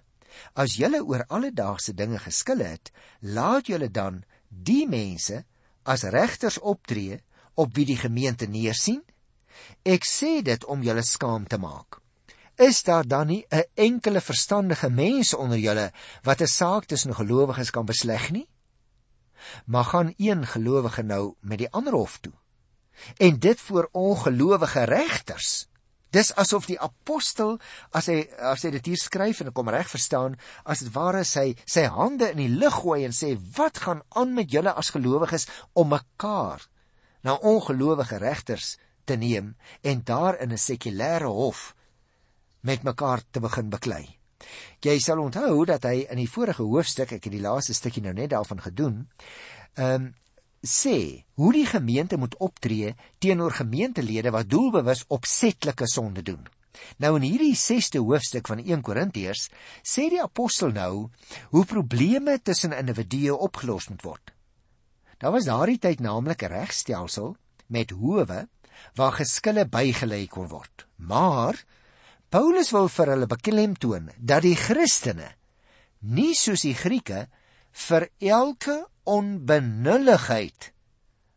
As 0.52 0.76
julle 0.76 1.02
oor 1.04 1.24
alledaagse 1.28 1.94
dinge 1.94 2.18
geskil 2.18 2.58
het, 2.58 2.92
laat 3.20 3.66
julle 3.66 3.90
dan 3.90 4.24
die 4.48 4.86
mense 4.88 5.44
as 5.82 6.02
regters 6.02 6.58
optree 6.58 7.20
op 7.54 7.74
wie 7.74 7.86
die 7.86 7.96
gemeente 7.96 8.46
neersien? 8.46 9.02
Ek 9.82 10.04
sê 10.04 10.42
dit 10.44 10.64
om 10.64 10.82
julle 10.84 11.02
skaam 11.02 11.46
te 11.46 11.58
maak. 11.58 12.00
Is 12.56 12.82
daar 12.82 13.04
dan 13.04 13.26
nie 13.26 13.46
'n 13.50 13.64
enkele 13.74 14.20
verstandige 14.20 14.90
mens 14.90 15.34
onder 15.34 15.58
julle 15.58 15.92
wat 16.22 16.40
'n 16.40 16.46
saak 16.46 16.84
tussen 16.84 17.14
gelowiges 17.14 17.70
kan 17.70 17.84
besleg 17.84 18.30
nie? 18.30 18.48
Maar 19.66 19.84
gaan 19.84 20.14
een 20.16 20.46
gelowige 20.46 21.02
nou 21.02 21.34
met 21.40 21.58
die 21.58 21.70
ander 21.70 21.92
hof 21.92 22.18
toe. 22.18 22.32
En 23.16 23.38
dit 23.38 23.60
voor 23.60 23.88
ongelowige 23.92 24.84
regters. 24.84 25.68
Dis 26.16 26.32
asof 26.40 26.68
die 26.70 26.78
apostel 26.80 27.58
as 27.92 28.08
hy 28.08 28.22
as 28.52 28.64
hy 28.64 28.72
dit 28.78 28.92
hier 28.92 29.00
skryf 29.00 29.42
en 29.42 29.50
ek 29.50 29.56
kom 29.58 29.68
reg 29.72 29.88
verstaan, 29.90 30.38
as 30.64 30.84
dit 30.84 30.92
ware 30.94 31.24
sy 31.28 31.50
sy 31.68 31.84
hande 31.92 32.30
in 32.32 32.40
die 32.40 32.52
lug 32.62 32.80
gooi 32.80 33.02
en 33.04 33.16
sê 33.16 33.34
wat 33.58 33.82
gaan 33.84 34.00
aan 34.16 34.32
met 34.38 34.52
julle 34.52 34.72
as 34.72 34.94
gelowiges 34.94 35.48
om 35.76 35.92
mekaar 35.92 36.64
na 37.26 37.36
ongelowige 37.52 38.20
regters 38.22 38.76
te 39.04 39.16
neem 39.20 39.54
en 39.82 40.04
daar 40.04 40.40
in 40.40 40.52
'n 40.52 40.64
sekulêre 40.68 41.28
hof 41.28 41.74
met 42.60 42.82
mekaar 42.82 43.20
te 43.30 43.40
begin 43.40 43.68
beklei. 43.70 44.18
Jy 44.80 44.98
sal 44.98 45.20
onthou 45.20 45.64
dat 45.64 45.84
hy 45.84 46.06
in 46.10 46.18
die 46.18 46.30
vorige 46.30 46.62
hoofstuk, 46.62 47.12
ek 47.12 47.24
het 47.24 47.32
die 47.32 47.42
laaste 47.42 47.74
stukkie 47.74 48.02
nou 48.02 48.14
net 48.14 48.30
daarvan 48.30 48.60
gedoen, 48.60 49.08
ehm 49.76 49.94
um, 49.94 50.14
sê 50.62 51.24
hoe 51.34 51.52
die 51.52 51.66
gemeente 51.66 52.16
moet 52.16 52.36
optree 52.36 52.94
teenoor 53.18 53.52
gemeentelede 53.52 54.30
wat 54.30 54.50
doelbewus 54.50 55.04
opsetlike 55.08 55.88
sonde 55.88 56.22
doen. 56.22 56.46
Nou 57.00 57.16
in 57.16 57.24
hierdie 57.24 57.54
6ste 57.56 58.00
hoofstuk 58.02 58.48
van 58.50 58.60
1 58.62 58.82
Korintiërs 58.84 59.48
sê 59.82 60.08
die 60.12 60.22
apostel 60.22 60.74
nou 60.76 61.08
hoe 61.52 61.64
probleme 61.64 62.38
tussen 62.42 62.76
individue 62.76 63.36
opgelos 63.36 63.88
moet 63.88 64.02
word. 64.02 64.32
Daar 65.18 65.32
was 65.32 65.48
daardie 65.48 65.78
tyd 65.80 66.00
naamlik 66.00 66.42
'n 66.42 66.52
regstelsel 66.52 67.36
met 67.66 67.90
howe 67.90 68.48
waar 68.94 69.12
geskille 69.12 69.64
bygelê 69.64 70.26
kon 70.28 70.48
word. 70.48 70.86
Maar 70.96 71.64
Paulus 72.28 72.70
wil 72.70 72.88
vir 72.88 73.06
hulle 73.06 73.26
beklemtoon 73.26 74.10
dat 74.18 74.42
die 74.42 74.56
Christene 74.56 75.30
nie 76.00 76.34
soos 76.34 76.62
die 76.66 76.74
Grieke 76.74 77.28
vir 77.88 78.08
elke 78.20 78.86
onbenulligheid 79.06 80.72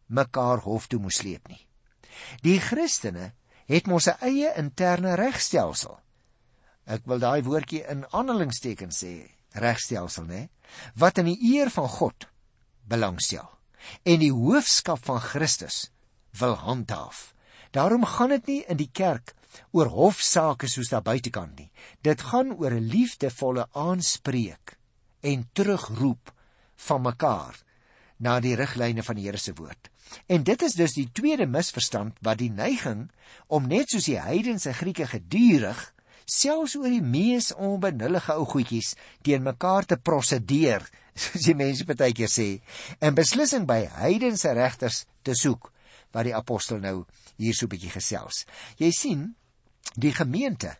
mekaar 0.10 0.64
hof 0.66 0.88
toe 0.90 1.00
moes 1.00 1.22
sleep 1.22 1.48
nie. 1.48 1.62
Die 2.44 2.60
Christene 2.60 3.34
het 3.70 3.88
mos 3.88 4.08
'n 4.08 4.18
eie 4.22 4.54
interne 4.58 5.16
regstelsel. 5.16 6.00
Ek 6.86 7.06
wil 7.06 7.20
daai 7.20 7.44
woordjie 7.44 7.86
in 7.86 8.06
aanhalingstekens 8.12 9.04
sê, 9.04 9.30
regstelsel, 9.54 10.26
né? 10.26 10.50
Wat 10.96 11.18
in 11.18 11.26
die 11.26 11.56
eer 11.56 11.70
van 11.70 11.88
God 11.88 12.28
belangstel 12.88 13.50
en 14.04 14.20
die 14.20 14.34
hoofskap 14.34 15.06
van 15.06 15.22
Christus 15.22 15.92
wil 16.40 16.56
handhaaf. 16.56 17.34
Daarom 17.72 18.06
gaan 18.06 18.30
dit 18.30 18.46
nie 18.48 18.64
in 18.68 18.78
die 18.78 18.90
kerk 18.92 19.36
oor 19.72 19.90
hofsaake 19.94 20.68
soos 20.68 20.90
daar 20.90 21.06
buitekant 21.06 21.56
nie. 21.58 21.72
Dit 22.02 22.22
gaan 22.22 22.52
oor 22.58 22.72
'n 22.72 22.90
liefdevolle 22.90 23.68
aanspreek 23.72 24.78
en 25.22 25.50
terugroep 25.54 26.34
van 26.88 27.04
mekaar 27.06 27.58
na 28.20 28.40
die 28.44 28.56
riglyne 28.60 29.04
van 29.04 29.16
die 29.20 29.28
Here 29.28 29.40
se 29.40 29.54
woord. 29.56 29.90
En 30.28 30.44
dit 30.44 30.62
is 30.66 30.76
dus 30.76 30.96
die 30.98 31.08
tweede 31.14 31.48
misverstand 31.48 32.18
wat 32.26 32.42
die 32.42 32.52
neiging 32.52 33.08
om 33.48 33.68
net 33.70 33.92
soos 33.94 34.10
die 34.10 34.20
heidense 34.20 34.74
Grieke 34.76 35.08
gedurig 35.08 35.80
selfs 36.30 36.76
oor 36.78 36.92
die 36.92 37.04
mees 37.04 37.52
onbenullige 37.56 38.36
ou 38.38 38.46
goedjies 38.50 38.94
teen 39.26 39.46
mekaar 39.46 39.88
te 39.90 39.98
prosedeer, 39.98 40.86
soos 41.24 41.48
die 41.48 41.58
mense 41.58 41.88
baie 41.90 42.14
keer 42.16 42.32
sê, 42.32 42.50
en 43.02 43.18
beslissing 43.18 43.66
by 43.70 43.82
heidense 44.00 44.54
regters 44.58 45.06
te 45.26 45.36
soek 45.38 45.72
wat 46.14 46.26
die 46.26 46.36
apostel 46.36 46.82
nou 46.84 47.04
hier 47.38 47.56
so 47.56 47.70
bietjie 47.70 47.92
gesels. 47.94 48.46
Jy 48.82 48.92
sien, 48.96 49.26
die 49.96 50.14
gemeente 50.14 50.76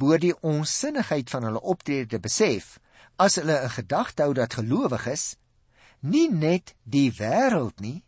behoort 0.00 0.24
die 0.24 0.36
onsinnigheid 0.46 1.30
van 1.32 1.46
hulle 1.48 1.60
optrede 1.72 2.14
te 2.14 2.22
besef 2.22 2.78
as 3.20 3.36
hulle 3.36 3.56
'n 3.64 3.74
gedagte 3.76 4.24
hou 4.24 4.32
dat 4.34 4.56
gelowiges 4.56 5.36
nie 6.00 6.28
net 6.32 6.74
die 6.84 7.10
wêreld 7.12 7.80
nie, 7.80 8.02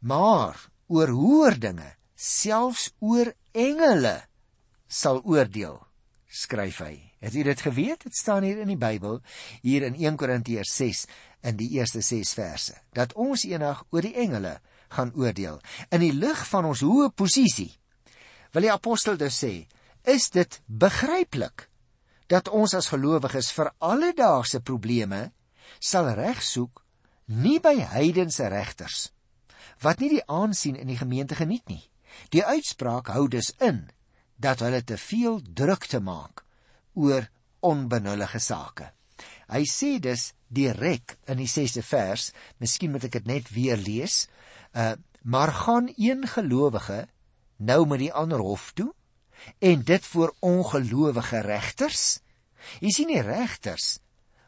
maar 0.00 0.70
oor 0.86 1.10
hoër 1.10 1.58
dinge, 1.58 1.90
selfs 2.14 2.92
oor 3.00 3.34
engele 3.52 4.22
sal 4.86 5.20
oordeel, 5.24 5.80
skryf 6.28 6.78
hy. 6.78 6.94
Het 7.18 7.34
u 7.34 7.42
dit 7.42 7.60
geweet? 7.60 8.02
Dit 8.04 8.14
staan 8.14 8.42
hier 8.42 8.60
in 8.60 8.68
die 8.68 8.78
Bybel, 8.78 9.20
hier 9.62 9.82
in 9.82 9.94
1 9.94 10.16
Korintiërs 10.16 10.74
6 10.76 11.06
in 11.42 11.56
die 11.56 11.70
eerste 11.78 12.00
6 12.00 12.34
verse, 12.34 12.74
dat 12.92 13.14
ons 13.14 13.44
eendag 13.48 13.84
oor 13.90 14.02
die 14.02 14.14
engele 14.14 14.60
gaan 14.88 15.10
oordeel. 15.14 15.58
In 15.90 16.00
die 16.00 16.12
lig 16.12 16.46
van 16.48 16.68
ons 16.68 16.84
hoë 16.84 17.10
posisie 17.16 17.72
wil 18.54 18.68
die 18.68 18.70
apostel 18.72 19.16
dus 19.18 19.40
sê, 19.42 19.64
is 20.06 20.28
dit 20.30 20.60
begryplik 20.66 21.66
dat 22.26 22.48
ons 22.48 22.74
as 22.74 22.90
gelowiges 22.92 23.50
vir 23.56 23.72
alledaagse 23.78 24.60
probleme 24.60 25.30
sal 25.78 26.08
regsoek 26.16 26.82
nie 27.26 27.58
by 27.60 27.76
heidense 27.94 28.48
regters 28.52 29.10
wat 29.82 30.00
nie 30.00 30.10
die 30.16 30.24
aansien 30.30 30.76
in 30.78 30.88
die 30.88 30.98
gemeente 30.98 31.34
geniet 31.34 31.66
nie. 31.68 31.82
Die 32.30 32.44
uitspraak 32.44 33.10
hou 33.14 33.26
dus 33.28 33.50
in 33.60 33.88
dat 34.36 34.62
hulle 34.64 34.82
te 34.84 34.96
veel 35.00 35.40
druk 35.42 35.86
te 35.90 36.00
maak 36.00 36.44
oor 36.94 37.26
onbenullige 37.64 38.38
sake. 38.38 38.90
Hy 39.50 39.62
sê 39.68 39.96
dus 40.02 40.32
direk 40.48 41.16
in 41.30 41.40
die 41.42 41.50
6de 41.50 41.82
vers, 41.84 42.30
miskien 42.62 42.92
moet 42.94 43.06
ek 43.08 43.18
dit 43.18 43.28
net 43.28 43.50
weer 43.54 43.76
lees, 43.80 44.26
uh, 44.72 44.94
maar 45.22 45.52
gaan 45.64 45.90
een 45.96 46.26
gelowige 46.28 47.04
nou 47.56 47.84
met 47.88 48.02
die 48.02 48.12
ander 48.12 48.42
hof 48.42 48.72
toe 48.76 48.92
en 49.58 49.82
dit 49.82 50.06
voor 50.06 50.34
ongelowige 50.40 51.40
regters? 51.40 52.20
Jy 52.80 52.90
sien 52.90 53.12
die 53.12 53.22
regters 53.22 53.98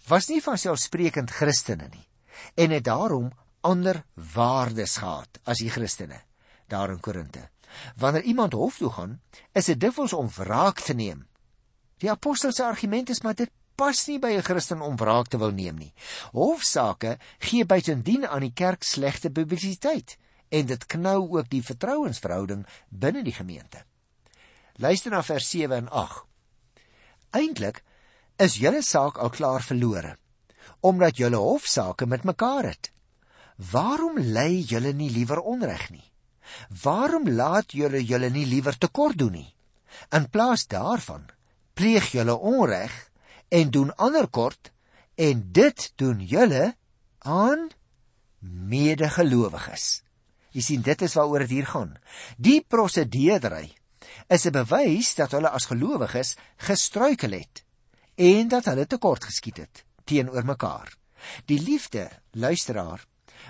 was 0.06 0.28
nie 0.30 0.40
van 0.42 0.58
selfsprekend 0.58 1.30
Christene 1.34 1.88
nie 1.90 2.06
en 2.54 2.70
het 2.70 2.84
daarom 2.84 3.32
ander 3.66 4.04
waardes 4.14 4.96
gehad 5.02 5.40
as 5.44 5.62
die 5.62 5.70
Christene 5.70 6.20
daar 6.70 6.90
in 6.90 7.00
Korinte. 7.00 7.48
Wanneer 7.96 8.22
iemand 8.22 8.52
hof 8.52 8.76
toe 8.76 8.90
gaan, 8.90 9.20
is 9.52 9.68
dit 9.70 9.80
dikwels 9.80 10.12
om 10.12 10.30
wraak 10.34 10.80
te 10.80 10.94
neem. 10.94 11.26
Die 12.02 12.10
apostel 12.10 12.52
se 12.52 12.64
argument 12.64 13.10
is 13.10 13.22
maar 13.22 13.34
dit 13.34 13.50
pas 13.76 14.06
nie 14.08 14.18
by 14.18 14.32
'n 14.36 14.42
Christen 14.42 14.80
om 14.80 14.96
wraak 14.96 15.28
te 15.28 15.38
wil 15.38 15.52
neem 15.52 15.76
nie. 15.76 15.92
Hofsaake 16.32 17.18
gee 17.38 17.64
buitendien 17.64 18.26
aan 18.26 18.40
die 18.40 18.52
kerk 18.52 18.82
slegte 18.82 19.30
publisiteit 19.30 20.16
en 20.48 20.66
dit 20.66 20.86
knou 20.86 21.38
ook 21.38 21.50
die 21.50 21.62
vertrouensverhouding 21.62 22.66
binne 22.88 23.22
die 23.22 23.32
gemeente. 23.32 23.84
Luister 24.76 25.10
na 25.10 25.22
vers 25.22 25.48
7 25.50 25.72
en 25.72 25.88
8. 25.88 26.24
Eintlik 27.30 27.82
is 28.36 28.58
julle 28.60 28.82
saak 28.84 29.18
al 29.18 29.32
klaar 29.32 29.64
verlore 29.64 30.16
omdat 30.86 31.16
julle 31.16 31.38
hofsaake 31.40 32.06
met 32.06 32.22
mekaar 32.22 32.66
het. 32.68 32.90
Waarom 33.72 34.18
lei 34.18 34.60
julle 34.62 34.92
nie 34.92 35.08
liewer 35.10 35.40
onreg 35.40 35.88
nie? 35.90 36.04
Waarom 36.82 37.26
laat 37.26 37.72
julle 37.72 38.02
julle 38.04 38.28
nie 38.30 38.44
liewer 38.46 38.76
tekort 38.78 39.18
doen 39.18 39.32
nie? 39.32 39.48
In 40.14 40.28
plaas 40.30 40.66
daarvan 40.70 41.24
pleeg 41.74 42.12
julle 42.12 42.36
onreg 42.36 42.92
en 43.48 43.70
doen 43.70 43.94
ander 43.96 44.28
kort 44.28 44.70
en 45.16 45.42
dit 45.52 45.88
doen 45.96 46.20
julle 46.20 46.76
aan 47.18 47.70
medegelowiges. 48.70 50.02
Jy 50.52 50.62
sien 50.62 50.84
dit 50.86 51.02
is 51.02 51.16
waaroor 51.18 51.46
dit 51.46 51.56
hier 51.56 51.72
gaan. 51.72 51.96
Die 52.36 52.60
prosedeerdery 52.62 53.70
is 54.28 54.46
'n 54.46 54.52
bewys 54.52 55.14
dat 55.14 55.30
hulle 55.30 55.48
as 55.48 55.66
gelowiges 55.66 56.36
gestruikel 56.56 57.30
het 57.30 57.64
en 58.14 58.48
dat 58.48 58.64
hulle 58.64 58.86
tekort 58.86 59.24
geskiet 59.24 59.56
het 59.56 59.84
teenoor 60.04 60.44
mekaar. 60.44 60.96
Die 61.44 61.60
liefde, 61.60 62.10
luisteraar, 62.30 63.04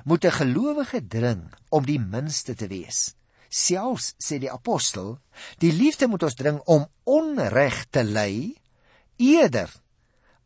moet 0.05 0.25
'n 0.25 0.31
gelowige 0.31 1.07
dring 1.07 1.53
om 1.69 1.87
die 1.87 2.01
minste 2.01 2.55
te 2.55 2.67
wees. 2.67 3.15
Selfs 3.49 4.15
sê 4.19 4.39
die 4.39 4.53
apostel, 4.53 5.19
die 5.59 5.73
liefde 5.73 6.07
moet 6.07 6.23
ons 6.23 6.35
dring 6.35 6.61
om 6.65 6.89
onreg 7.05 7.87
te 7.91 8.05
ly 8.05 8.57
eerder 9.17 9.71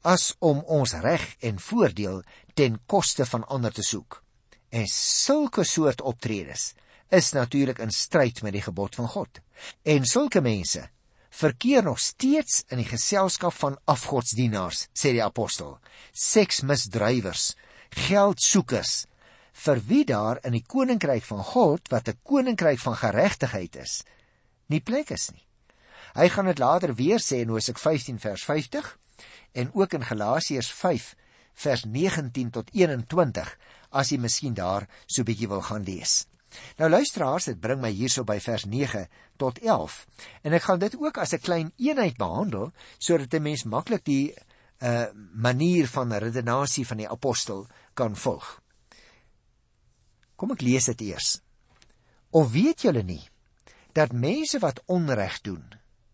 as 0.03 0.35
om 0.39 0.62
ons 0.67 0.93
reg 0.93 1.37
en 1.41 1.59
voordeel 1.59 2.23
ten 2.55 2.81
koste 2.87 3.27
van 3.27 3.47
ander 3.47 3.73
te 3.73 3.83
soek. 3.83 4.23
En 4.69 4.87
sulke 4.87 5.65
soort 5.65 6.00
optredes 6.00 6.75
is 7.09 7.33
natuurlik 7.33 7.79
in 7.79 7.91
stryd 7.91 8.43
met 8.43 8.53
die 8.53 8.62
gebod 8.62 8.95
van 8.95 9.09
God. 9.09 9.41
En 9.83 10.05
sulke 10.05 10.40
mense 10.40 10.88
verkeer 11.31 11.83
nog 11.83 11.99
steeds 11.99 12.64
in 12.69 12.81
die 12.83 12.88
geselskap 12.88 13.55
van 13.55 13.79
afgodsdienaars, 13.85 14.88
sê 14.93 15.12
die 15.14 15.23
apostel, 15.25 15.79
seksmisdrywers, 16.12 17.55
geldsoekers, 18.09 19.05
vir 19.64 19.81
wie 19.87 20.05
daar 20.09 20.40
in 20.47 20.55
die 20.57 20.64
koninkryk 20.67 21.25
van 21.26 21.45
God 21.45 21.88
wat 21.93 22.09
'n 22.09 22.19
koninkryk 22.23 22.79
van 22.79 22.97
geregtigheid 22.97 23.76
is, 23.76 24.02
nie 24.67 24.81
plek 24.81 25.11
is 25.11 25.31
nie. 25.31 25.47
Hy 26.14 26.29
gaan 26.29 26.47
dit 26.47 26.59
later 26.59 26.95
weer 26.95 27.19
sê 27.19 27.40
in 27.43 27.49
Hosea 27.49 27.75
15 27.75 28.19
vers 28.19 28.45
50 28.45 28.99
en 29.52 29.71
ook 29.75 29.93
in 29.93 30.05
Galasiërs 30.05 30.73
5 30.73 31.14
vers 31.55 31.85
19 31.85 32.50
tot 32.50 32.71
21 32.73 33.59
as 33.90 34.11
jy 34.11 34.19
miskien 34.19 34.55
daar 34.55 34.88
so 35.07 35.23
bietjie 35.23 35.49
wil 35.49 35.62
gaan 35.62 35.85
lees. 35.85 36.26
Nou 36.79 36.90
luisteraars, 36.90 37.45
dit 37.45 37.61
bring 37.61 37.81
my 37.81 37.90
hierso 37.90 38.25
by 38.25 38.40
vers 38.40 38.64
9 38.64 39.07
tot 39.40 39.59
11. 39.64 39.97
En 40.47 40.54
ek 40.56 40.66
gaan 40.68 40.80
dit 40.82 40.97
ook 41.00 41.18
as 41.18 41.32
'n 41.35 41.44
klein 41.44 41.73
eenheid 41.76 42.16
behandel 42.16 42.73
sodat 42.99 43.35
'n 43.35 43.42
mens 43.42 43.64
maklik 43.64 44.04
die 44.04 44.35
uh 44.80 45.06
manier 45.35 45.88
van 45.88 46.12
redenasie 46.12 46.87
van 46.87 46.97
die 46.97 47.09
apostel 47.09 47.66
kan 47.94 48.16
volg. 48.16 48.61
Kom 50.37 50.52
ek 50.52 50.62
lees 50.64 50.85
dit 50.85 51.00
eers. 51.00 51.40
Of 52.30 52.52
weet 52.52 52.82
julle 52.82 53.02
nie 53.02 53.28
dat 53.92 54.12
mense 54.12 54.59
wat 54.59 54.82
onreg 54.87 55.40
doen 55.40 55.64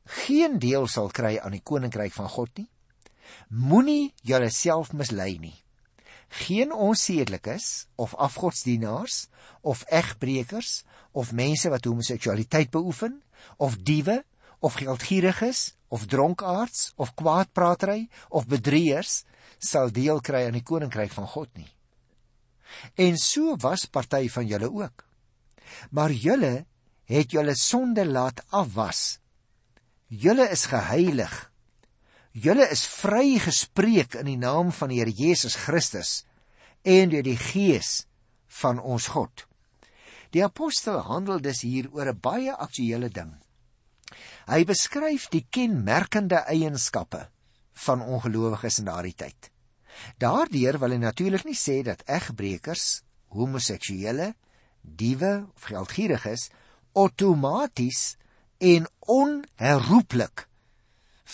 geen 0.07 0.59
deel 0.59 0.87
sal 0.87 1.11
kry 1.11 1.39
aan 1.39 1.53
die 1.53 1.63
koninkryk 1.63 2.13
van 2.13 2.29
God 2.29 2.51
nie? 2.57 2.69
Moenie 3.49 4.15
jouself 4.23 4.93
mislei 4.93 5.39
nie. 5.39 5.66
Geen 6.29 6.73
onsedelikes 6.73 7.87
of 7.95 8.15
afgodsdienaars 8.15 9.29
of 9.61 9.85
egbreekers 9.89 10.85
of 11.13 11.33
mense 11.33 11.69
wat 11.69 11.85
homoseksualiteit 11.85 12.71
beoefen 12.71 13.23
of 13.57 13.77
diewe 13.77 14.25
of 14.59 14.75
geldgieriges 14.75 15.75
of 15.89 16.07
dronkaards 16.07 16.93
of 16.97 17.15
kwaadpratery 17.15 18.09
of 18.29 18.47
bedrieërs 18.47 19.25
sal 19.59 19.93
deel 19.93 20.21
kry 20.21 20.47
aan 20.47 20.59
die 20.59 20.67
koninkryk 20.67 21.13
van 21.13 21.29
God 21.29 21.51
nie. 21.57 21.69
En 22.95 23.17
so 23.17 23.57
was 23.63 23.87
party 23.87 24.29
van 24.29 24.47
julle 24.47 24.71
ook. 24.73 25.05
Maar 25.91 26.13
julle 26.13 26.67
het 27.07 27.31
julle 27.31 27.55
sonde 27.57 28.07
laat 28.07 28.43
afwas 28.51 29.19
julle 30.07 30.49
is 30.51 30.67
geheilig. 30.71 31.53
Julle 32.37 32.67
is 32.69 32.83
vrygespreek 32.93 34.19
in 34.21 34.29
die 34.29 34.37
naam 34.37 34.69
van 34.77 34.91
die 34.93 34.99
Here 35.01 35.13
Jesus 35.13 35.55
Christus 35.57 36.27
en 36.85 37.09
deur 37.09 37.25
die 37.25 37.39
Gees 37.41 38.03
van 38.59 38.77
ons 38.77 39.07
God. 39.15 39.47
Die 40.37 40.43
apostel 40.45 40.99
handel 41.07 41.41
dus 41.41 41.63
hier 41.65 41.89
oor 41.97 42.11
'n 42.13 42.21
baie 42.21 42.53
aktuële 42.53 43.09
ding. 43.09 43.33
Hy 44.53 44.65
beskryf 44.69 45.31
die 45.33 45.47
kenmerkende 45.49 46.45
eienskappe 46.45 47.23
van 47.73 48.03
ongelowiges 48.05 48.79
in 48.79 48.85
daardie 48.93 49.17
tyd. 49.17 49.51
Daardeur 50.19 50.79
wil 50.79 50.91
hy 50.91 51.01
natuurlik 51.01 51.45
nie 51.45 51.57
sê 51.57 51.83
dat 51.83 52.05
egbreekers, 52.05 53.01
homoseksuele, 53.33 54.35
diewe 54.83 55.49
of 55.57 55.63
geldgieriges 55.73 56.51
outomaties 56.93 58.17
en 58.61 58.87
onherroepelik 59.01 60.47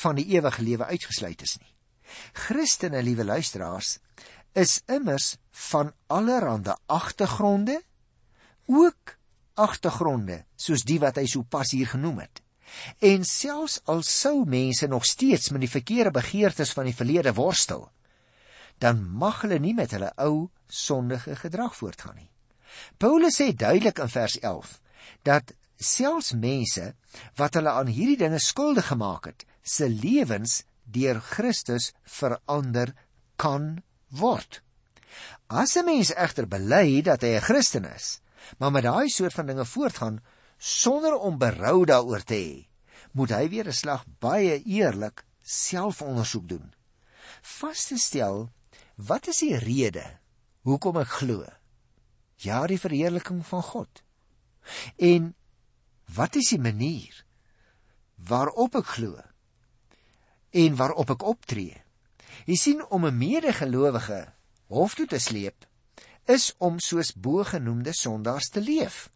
van 0.02 0.16
die 0.18 0.26
ewige 0.34 0.62
lewe 0.62 0.88
uitgesluit 0.88 1.42
is 1.42 1.56
nie. 1.61 1.70
Christene, 2.32 3.02
liewe 3.02 3.25
luisteraars, 3.25 3.99
is 4.52 4.80
immers 4.87 5.37
van 5.50 5.92
allerlei 6.06 6.76
agtergronde, 6.87 7.80
ook 8.66 9.16
agtergronde 9.54 10.42
soos 10.56 10.84
die 10.88 10.99
wat 11.00 11.20
hy 11.20 11.26
sopas 11.28 11.72
hier 11.76 11.88
genoem 11.92 12.22
het. 12.25 12.42
En 13.04 13.25
selfs 13.28 13.80
al 13.84 14.00
sou 14.06 14.44
mense 14.49 14.87
nog 14.88 15.04
steeds 15.04 15.50
met 15.52 15.64
die 15.64 15.72
verkeerde 15.72 16.11
begeertes 16.11 16.72
van 16.72 16.88
die 16.88 16.96
verlede 16.96 17.34
worstel, 17.37 17.90
dan 18.80 19.02
mag 19.04 19.42
hulle 19.44 19.61
nie 19.61 19.75
met 19.76 19.92
hulle 19.92 20.12
ou 20.16 20.49
sondige 20.66 21.37
gedrag 21.37 21.76
voortgaan 21.76 22.16
nie. 22.16 22.30
Paulus 22.96 23.37
sê 23.37 23.52
duidelik 23.52 24.00
in 24.00 24.08
vers 24.08 24.38
11 24.40 24.78
dat 25.28 25.52
selfs 25.76 26.32
mense 26.32 26.94
wat 27.37 27.58
hulle 27.58 27.70
aan 27.70 27.90
hierdie 27.92 28.16
dinge 28.16 28.40
skuldig 28.40 28.88
gemaak 28.88 29.28
het, 29.28 29.44
se 29.62 29.88
lewens 29.88 30.62
deur 30.85 31.21
Christus 31.21 31.92
verander 32.04 32.95
kan 33.37 33.83
word. 34.09 34.62
As 35.49 35.76
'n 35.76 35.85
mens 35.85 36.14
egter 36.14 36.47
bely 36.47 37.02
dat 37.02 37.23
hy 37.23 37.37
'n 37.37 37.47
Christen 37.49 37.85
is, 37.85 38.21
maar 38.59 38.73
met 38.73 38.83
daai 38.83 39.09
soort 39.09 39.33
van 39.33 39.47
dinge 39.47 39.64
voortgaan 39.64 40.21
sonder 40.59 41.14
om 41.14 41.38
berou 41.38 41.85
daaroor 41.85 42.23
te 42.23 42.35
hê, 42.35 42.69
moet 43.12 43.31
hy 43.31 43.49
weer 43.49 43.66
'n 43.69 43.73
slag 43.73 44.04
baie 44.19 44.62
eerlik 44.64 45.25
selfondersoek 45.42 46.49
doen. 46.49 46.75
Vas 47.42 47.87
te 47.87 47.99
stel, 47.99 48.50
wat 48.97 49.26
is 49.26 49.38
die 49.38 49.57
rede 49.57 50.19
hoekom 50.62 50.97
ek 50.97 51.09
glo? 51.09 51.47
Ja, 52.37 52.66
die 52.66 52.81
verheerliking 52.81 53.47
van 53.47 53.62
God. 53.62 54.02
En 54.97 55.35
wat 56.14 56.37
is 56.37 56.49
die 56.54 56.61
manier 56.61 57.25
waarop 58.16 58.75
ek 58.75 58.87
glo? 58.87 59.31
En 60.52 60.76
waarop 60.76 61.11
ek 61.14 61.25
optree? 61.25 61.80
Jy 62.44 62.56
sien 62.56 62.80
om 62.90 63.06
'n 63.06 63.18
medegelowige 63.18 64.32
hof 64.68 64.94
toe 64.94 65.06
te 65.06 65.18
sleep 65.18 65.66
is 66.26 66.52
om 66.59 66.78
soos 66.78 67.12
bo 67.14 67.44
genoemde 67.44 67.92
sondaars 67.92 68.49
te 68.49 68.61
leef. 68.61 69.11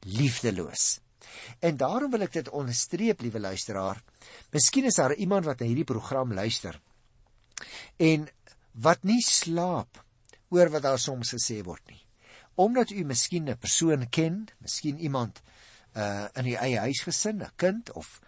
Liefdeloos. 0.00 1.00
En 1.58 1.76
daarom 1.76 2.10
wil 2.10 2.26
ek 2.26 2.32
dit 2.32 2.48
onderstreep, 2.48 3.20
liewe 3.20 3.40
luisteraar. 3.40 4.02
Miskien 4.50 4.84
is 4.84 4.98
daar 4.98 5.14
iemand 5.14 5.44
wat 5.44 5.60
na 5.60 5.66
hierdie 5.66 5.88
program 5.88 6.32
luister 6.32 6.80
en 7.96 8.28
wat 8.72 9.04
nie 9.06 9.20
slaap 9.22 10.00
oor 10.50 10.70
wat 10.72 10.82
daar 10.82 10.98
soms 10.98 11.34
gesê 11.36 11.60
word 11.64 11.84
nie. 11.90 12.00
Omdat 12.54 12.90
u 12.90 13.04
miskien 13.04 13.48
'n 13.48 13.58
persoon 13.58 14.08
ken, 14.08 14.48
miskien 14.58 14.98
iemand 14.98 15.42
uh 15.96 16.26
in 16.34 16.44
die 16.44 16.56
eie 16.56 16.78
huisgesin, 16.78 17.42
'n 17.42 17.52
kind 17.56 17.92
of 17.92 18.20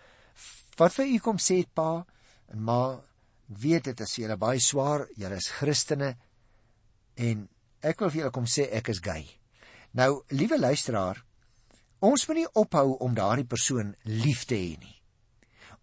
wat 0.77 0.93
vir 0.95 1.07
u 1.07 1.19
kom 1.19 1.39
sê 1.39 1.65
pa 1.73 2.07
en 2.53 2.63
ma, 2.63 3.01
weet 3.47 3.91
dit 3.91 4.01
is 4.01 4.17
julle 4.19 4.37
baie 4.41 4.61
swaar, 4.61 5.07
julle 5.17 5.37
is 5.37 5.51
Christene 5.59 6.15
en 7.15 7.49
ek 7.85 8.01
wil 8.01 8.11
vir 8.11 8.21
julle 8.23 8.35
kom 8.35 8.49
sê 8.49 8.69
ek 8.73 8.91
is 8.95 9.03
gay. 9.05 9.27
Nou, 9.95 10.25
liewe 10.35 10.59
luisteraar, 10.59 11.21
ons 12.05 12.27
moet 12.29 12.41
nie 12.41 12.51
ophou 12.61 12.97
om 13.05 13.15
daardie 13.15 13.47
persoon 13.49 13.95
lief 14.05 14.45
te 14.49 14.59
hê 14.59 14.75
nie. 14.81 14.97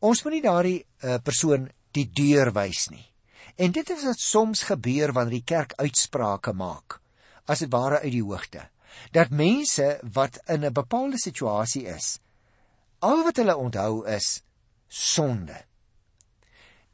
Ons 0.02 0.24
moet 0.26 0.38
nie 0.38 0.43
daardie 0.43 0.80
uh, 0.82 1.17
persoon 1.24 1.69
die 1.95 2.08
deur 2.10 2.52
wys 2.56 2.89
nie. 2.91 3.06
En 3.62 3.71
dit 3.76 3.89
is 3.93 4.04
wat 4.08 4.19
soms 4.19 4.65
gebeur 4.69 5.13
wanneer 5.13 5.39
die 5.39 5.47
kerk 5.54 5.76
uitsprake 5.78 6.54
maak, 6.58 7.00
as 7.45 7.62
dit 7.63 7.71
ware 7.71 8.02
uit 8.02 8.13
die 8.15 8.26
hoogte, 8.26 8.65
dat 9.15 9.32
mense 9.32 10.00
wat 10.15 10.39
in 10.47 10.65
'n 10.65 10.74
bepaalde 10.74 11.17
situasie 11.17 11.86
is, 11.88 12.19
al 13.00 13.24
wat 13.24 13.38
hulle 13.38 13.56
onthou 13.56 14.06
is 14.08 14.41
sonde. 14.88 15.58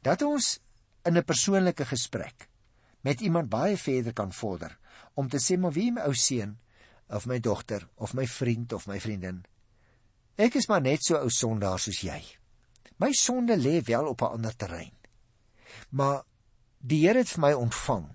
Dat 0.02 0.22
ons 0.22 0.58
in 1.04 1.16
'n 1.16 1.24
persoonlike 1.24 1.84
gesprek 1.84 2.48
met 3.00 3.20
iemand 3.20 3.48
baie 3.48 3.76
verder 3.76 4.12
kan 4.12 4.32
vorder 4.32 4.78
om 5.14 5.28
te 5.28 5.38
sê 5.38 5.58
maar 5.58 5.72
wie 5.72 5.92
my 5.92 6.00
ou 6.00 6.14
seun 6.14 6.58
of 7.08 7.26
my 7.26 7.38
dogter 7.38 7.88
of 7.96 8.14
my 8.14 8.26
vriend 8.26 8.72
of 8.72 8.86
my 8.86 9.00
vriendin? 9.00 9.44
Ek 10.36 10.54
is 10.54 10.68
maar 10.68 10.80
net 10.80 11.02
so 11.02 11.16
ou 11.16 11.30
sondaar 11.30 11.78
soos 11.78 12.00
jy. 12.00 12.22
My 12.96 13.12
sonde 13.12 13.56
lê 13.56 13.82
wel 13.82 14.06
op 14.06 14.22
'n 14.22 14.32
ander 14.32 14.56
terrein 14.56 14.98
maar 15.90 16.24
die 16.78 17.02
Here 17.06 17.22
het 17.22 17.30
vir 17.34 17.42
my 17.42 17.52
ontvang. 17.56 18.08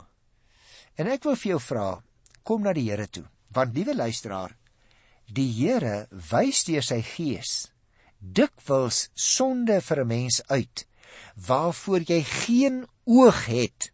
En 0.97 1.09
ek 1.09 1.25
wil 1.27 1.37
vir 1.39 1.55
jou 1.55 1.61
vra 1.61 1.87
kom 2.43 2.65
na 2.65 2.73
die 2.75 2.89
Here 2.89 3.07
toe 3.07 3.25
want 3.53 3.75
liewe 3.77 3.93
luisteraar 3.95 4.55
die 5.29 5.49
Here 5.53 6.07
wys 6.31 6.63
deur 6.67 6.85
sy 6.85 7.01
gees 7.05 7.69
dikwels 8.19 9.09
sonde 9.13 9.79
vir 9.81 10.01
'n 10.01 10.07
mens 10.07 10.41
uit 10.49 10.85
waarvoor 11.47 12.05
jy 12.07 12.21
geen 12.23 12.83
oog 13.03 13.45
het 13.49 13.89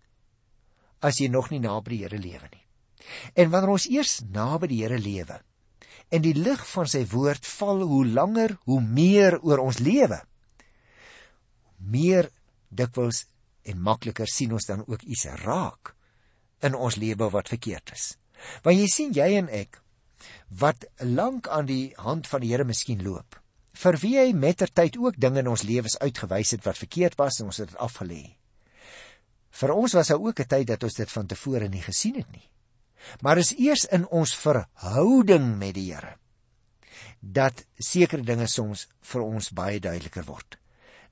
as 0.99 1.19
jy 1.21 1.29
nog 1.31 1.49
nie 1.51 1.61
naby 1.63 1.95
die 1.95 2.01
Here 2.03 2.19
lewe 2.19 2.49
nie. 2.51 2.65
En 3.33 3.49
wanneer 3.49 3.75
ons 3.77 3.87
eers 3.89 4.19
naby 4.33 4.69
die 4.71 4.81
Here 4.83 4.99
lewe 4.99 5.39
en 6.09 6.23
die 6.25 6.33
lig 6.33 6.61
van 6.71 6.89
sy 6.89 7.03
woord 7.11 7.45
val 7.45 7.83
hoe 7.85 8.05
langer 8.07 8.55
hoe 8.65 8.79
meer 8.81 9.37
oor 9.45 9.61
ons 9.61 9.77
lewe, 9.79 10.17
meer 11.77 12.31
dikwels 12.69 13.27
en 13.69 13.81
makliker 13.85 14.29
sien 14.29 14.53
ons 14.57 14.65
dan 14.65 14.81
ook 14.87 15.05
iets 15.05 15.27
raak 15.43 15.93
in 16.65 16.75
ons 16.75 16.97
lewe 16.97 17.29
wat 17.29 17.51
verkeerd 17.53 17.93
is. 17.93 18.15
Want 18.65 18.79
jy 18.79 18.87
sien 18.89 19.13
jy 19.15 19.29
en 19.37 19.51
ek 19.53 19.79
wat 20.59 20.87
lank 21.05 21.47
aan 21.47 21.69
die 21.69 21.93
hand 22.01 22.27
van 22.27 22.41
die 22.43 22.51
Here 22.51 22.65
miskien 22.67 23.03
loop. 23.05 23.37
Vir 23.79 23.95
wie 24.01 24.15
hy 24.19 24.31
mettertyd 24.35 24.97
ook 24.99 25.19
dinge 25.21 25.39
in 25.39 25.47
ons 25.47 25.63
lewens 25.63 25.95
uitgewys 26.03 26.51
het 26.55 26.65
wat 26.65 26.79
verkeerd 26.81 27.15
was 27.19 27.39
en 27.39 27.51
ons 27.51 27.61
het 27.61 27.69
dit 27.71 27.79
afgelê. 27.79 28.23
Vir 29.59 29.73
ons 29.73 29.95
was 29.95 30.07
daar 30.11 30.19
ook 30.19 30.39
'n 30.39 30.47
tyd 30.47 30.67
dat 30.67 30.83
ons 30.83 30.95
dit 30.95 31.11
van 31.11 31.27
tevore 31.27 31.69
nie 31.69 31.81
gesien 31.81 32.15
het 32.15 32.31
nie. 32.31 32.49
Maar 33.21 33.37
is 33.37 33.55
eers 33.57 33.85
in 33.85 34.07
ons 34.07 34.35
verhouding 34.35 35.57
met 35.57 35.73
die 35.73 35.93
Here 35.93 36.17
dat 37.19 37.65
sekere 37.77 38.23
dinge 38.23 38.47
soms 38.47 38.87
vir 39.01 39.21
ons 39.21 39.51
baie 39.51 39.79
duideliker 39.79 40.23
word. 40.25 40.57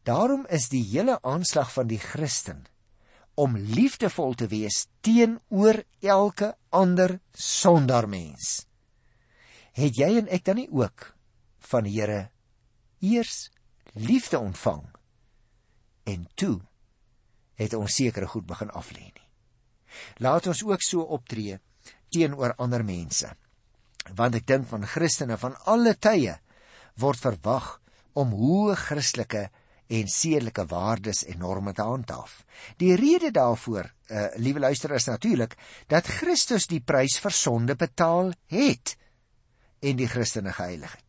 Daarom 0.03 0.45
is 0.49 0.69
die 0.69 0.83
hele 0.83 1.19
aanslag 1.21 1.71
van 1.73 1.87
die 1.87 1.99
Christen 1.99 2.65
om 3.35 3.57
liefdevol 3.57 4.33
te 4.33 4.47
wees 4.47 4.87
teenoor 5.01 5.83
elke 6.01 6.55
ander 6.69 7.19
sondaar 7.33 8.07
mens. 8.09 8.65
Het 9.73 9.95
jy 9.95 10.17
en 10.17 10.27
ek 10.27 10.45
dan 10.45 10.55
nie 10.55 10.69
ook 10.71 11.13
van 11.59 11.83
die 11.83 11.99
Here 11.99 12.29
eers 12.99 13.49
liefde 13.93 14.39
ontvang 14.39 14.83
en 16.07 16.27
toe 16.35 16.59
het 17.57 17.73
ons 17.73 17.95
sekere 17.99 18.27
goed 18.29 18.45
begin 18.47 18.69
aflê 18.69 19.07
nie. 19.09 19.27
Laat 20.21 20.47
ons 20.47 20.63
ook 20.63 20.83
so 20.83 21.01
optree 21.01 21.57
teenoor 22.13 22.55
ander 22.61 22.83
mense. 22.85 23.29
Want 24.15 24.37
ek 24.39 24.47
dink 24.47 24.67
van 24.69 24.85
Christene 24.87 25.37
van 25.41 25.57
alle 25.65 25.95
tye 25.99 26.37
word 27.01 27.19
verwag 27.19 27.71
om 28.17 28.33
hoë 28.37 28.77
Christelike 28.87 29.47
en 29.87 30.09
sedelike 30.11 30.65
waardes 30.67 31.23
en 31.31 31.39
norme 31.39 31.73
te 31.73 31.85
handhaaf. 31.85 32.41
Die 32.81 32.95
rede 32.99 33.31
daarvoor, 33.31 33.87
uh, 33.87 34.27
liewe 34.35 34.59
luisteraars, 34.59 35.07
natuurlik 35.07 35.55
dat 35.87 36.09
Christus 36.19 36.67
die 36.67 36.81
prys 36.83 37.19
vir 37.23 37.35
sonde 37.35 37.77
betaal 37.79 38.33
het 38.51 38.97
en 39.79 39.99
die 39.99 40.09
Christene 40.11 40.51
geheilig 40.51 40.97
het. 40.97 41.06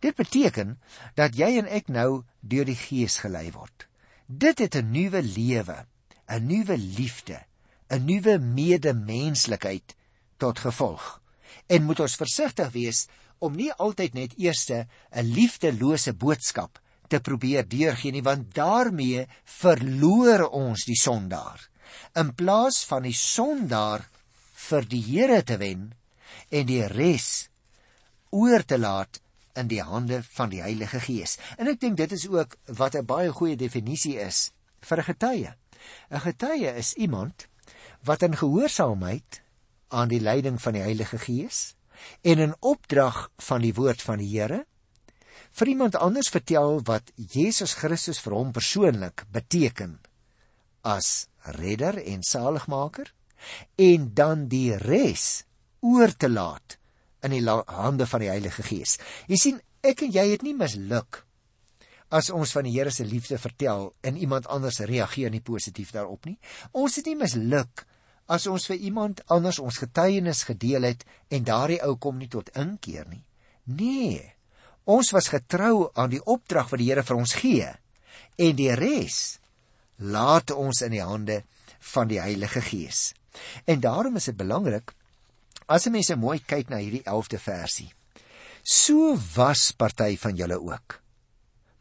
Dit 0.00 0.16
beteken 0.16 0.78
dat 1.14 1.36
jy 1.36 1.58
en 1.58 1.68
ek 1.68 1.88
nou 1.88 2.24
deur 2.40 2.66
die 2.68 2.78
Gees 2.78 3.18
gelei 3.22 3.50
word. 3.52 3.86
Dit 4.26 4.58
het 4.58 4.76
'n 4.76 4.90
nuwe 4.90 5.22
lewe, 5.22 5.86
'n 6.28 6.46
nuwe 6.46 6.76
liefde, 6.76 7.44
'n 7.90 8.04
nuwe 8.04 8.38
medemenslikheid 8.38 9.94
tot 10.36 10.58
gevolg. 10.58 11.22
En 11.66 11.84
moet 11.84 12.00
ons 12.00 12.16
versigtig 12.16 12.70
wees 12.72 13.06
om 13.38 13.54
nie 13.56 13.72
altyd 13.72 14.14
net 14.14 14.34
eerste 14.36 14.86
'n 15.10 15.24
liefdelose 15.24 16.12
boodskap 16.12 16.80
te 17.08 17.20
probeer 17.20 17.68
deurgee 17.68 18.12
nie, 18.12 18.22
want 18.22 18.54
daarmee 18.54 19.26
verloor 19.44 20.48
ons 20.48 20.84
die 20.84 20.98
sondaar. 20.98 21.68
In 22.14 22.34
plaas 22.34 22.84
van 22.84 23.02
die 23.02 23.16
sondaar 23.16 24.08
vir 24.68 24.84
die 24.84 25.02
Here 25.02 25.42
te 25.42 25.56
wen 25.56 25.94
en 26.50 26.66
die 26.66 26.84
res 26.86 27.48
oor 28.30 28.64
te 28.64 28.78
laat 28.78 29.20
in 29.58 29.68
die 29.70 29.82
hande 29.82 30.22
van 30.36 30.52
die 30.52 30.62
Heilige 30.62 31.00
Gees. 31.04 31.36
En 31.58 31.68
ek 31.70 31.80
dink 31.82 31.98
dit 31.98 32.12
is 32.14 32.28
ook 32.28 32.56
wat 32.80 32.94
'n 32.94 33.06
baie 33.06 33.32
goeie 33.32 33.56
definisie 33.56 34.16
is 34.20 34.50
vir 34.80 34.98
'n 34.98 35.08
getuie. 35.10 35.52
'n 36.10 36.20
Getuie 36.20 36.70
is 36.76 36.94
iemand 36.94 37.48
wat 38.04 38.22
in 38.22 38.36
gehoorsaamheid 38.36 39.42
aan 39.88 40.08
die 40.08 40.20
leiding 40.20 40.62
van 40.62 40.72
die 40.72 40.82
Heilige 40.82 41.18
Gees 41.18 41.74
en 42.22 42.38
in 42.38 42.56
opdrag 42.60 43.30
van 43.36 43.60
die 43.60 43.74
woord 43.74 44.02
van 44.02 44.18
die 44.18 44.30
Here 44.30 44.64
vir 45.50 45.70
iemand 45.72 45.96
anders 45.96 46.28
vertel 46.28 46.80
wat 46.84 47.12
Jesus 47.16 47.74
Christus 47.74 48.20
vir 48.20 48.36
hom 48.36 48.52
persoonlik 48.52 49.24
beteken 49.34 49.98
as 50.86 51.28
redder 51.58 51.98
en 52.04 52.22
saligmaker 52.22 53.12
en 53.76 54.10
dan 54.14 54.46
die 54.48 54.76
res 54.76 55.44
oor 55.80 56.14
te 56.16 56.30
laat 56.30 56.77
in 57.26 57.34
die 57.34 57.42
hande 57.44 58.06
van 58.06 58.22
die 58.22 58.30
Heilige 58.30 58.62
Gees. 58.62 58.98
Jy 59.30 59.38
sien, 59.40 59.60
ek 59.82 60.04
en 60.06 60.12
jy 60.14 60.26
het 60.32 60.44
nie 60.46 60.54
misluk 60.54 61.24
as 62.14 62.30
ons 62.32 62.54
van 62.56 62.64
die 62.64 62.72
Here 62.72 62.90
se 62.94 63.04
liefde 63.04 63.38
vertel 63.38 63.90
en 64.00 64.16
iemand 64.16 64.48
anders 64.48 64.80
reageer 64.80 65.30
nie 65.30 65.44
positief 65.44 65.92
daarop 65.92 66.24
nie. 66.24 66.38
Ons 66.72 66.96
het 67.00 67.08
nie 67.10 67.18
misluk 67.20 67.84
as 68.28 68.46
ons 68.48 68.68
vir 68.68 68.80
iemand 68.88 69.20
anders 69.32 69.58
ons 69.60 69.80
getuienis 69.80 70.44
gedeel 70.48 70.88
het 70.88 71.04
en 71.32 71.44
daardie 71.44 71.80
ou 71.84 71.96
kom 72.00 72.18
nie 72.20 72.30
tot 72.32 72.50
inkeer 72.56 73.08
nie. 73.08 73.24
Nee. 73.64 74.24
Ons 74.88 75.12
was 75.12 75.28
getrou 75.28 75.90
aan 75.94 76.12
die 76.14 76.24
opdrag 76.24 76.70
wat 76.72 76.80
die 76.80 76.88
Here 76.88 77.04
vir 77.04 77.20
ons 77.20 77.36
gee 77.36 77.68
en 78.38 78.56
die 78.56 78.72
res 78.78 79.38
laat 79.98 80.52
ons 80.54 80.80
in 80.86 80.94
die 80.94 81.04
hande 81.04 81.42
van 81.92 82.08
die 82.08 82.20
Heilige 82.22 82.62
Gees. 82.64 83.12
En 83.66 83.80
daarom 83.80 84.16
is 84.16 84.30
dit 84.30 84.36
belangrik 84.36 84.94
as 85.68 85.84
jy 85.84 85.92
mense 85.92 86.16
mooi 86.16 86.38
kyk 86.40 86.70
na 86.72 86.80
hierdie 86.80 87.04
11de 87.04 87.40
versie. 87.42 87.90
So 88.64 89.16
was 89.36 89.70
party 89.72 90.16
van 90.20 90.36
julle 90.36 90.58
ook. 90.60 90.98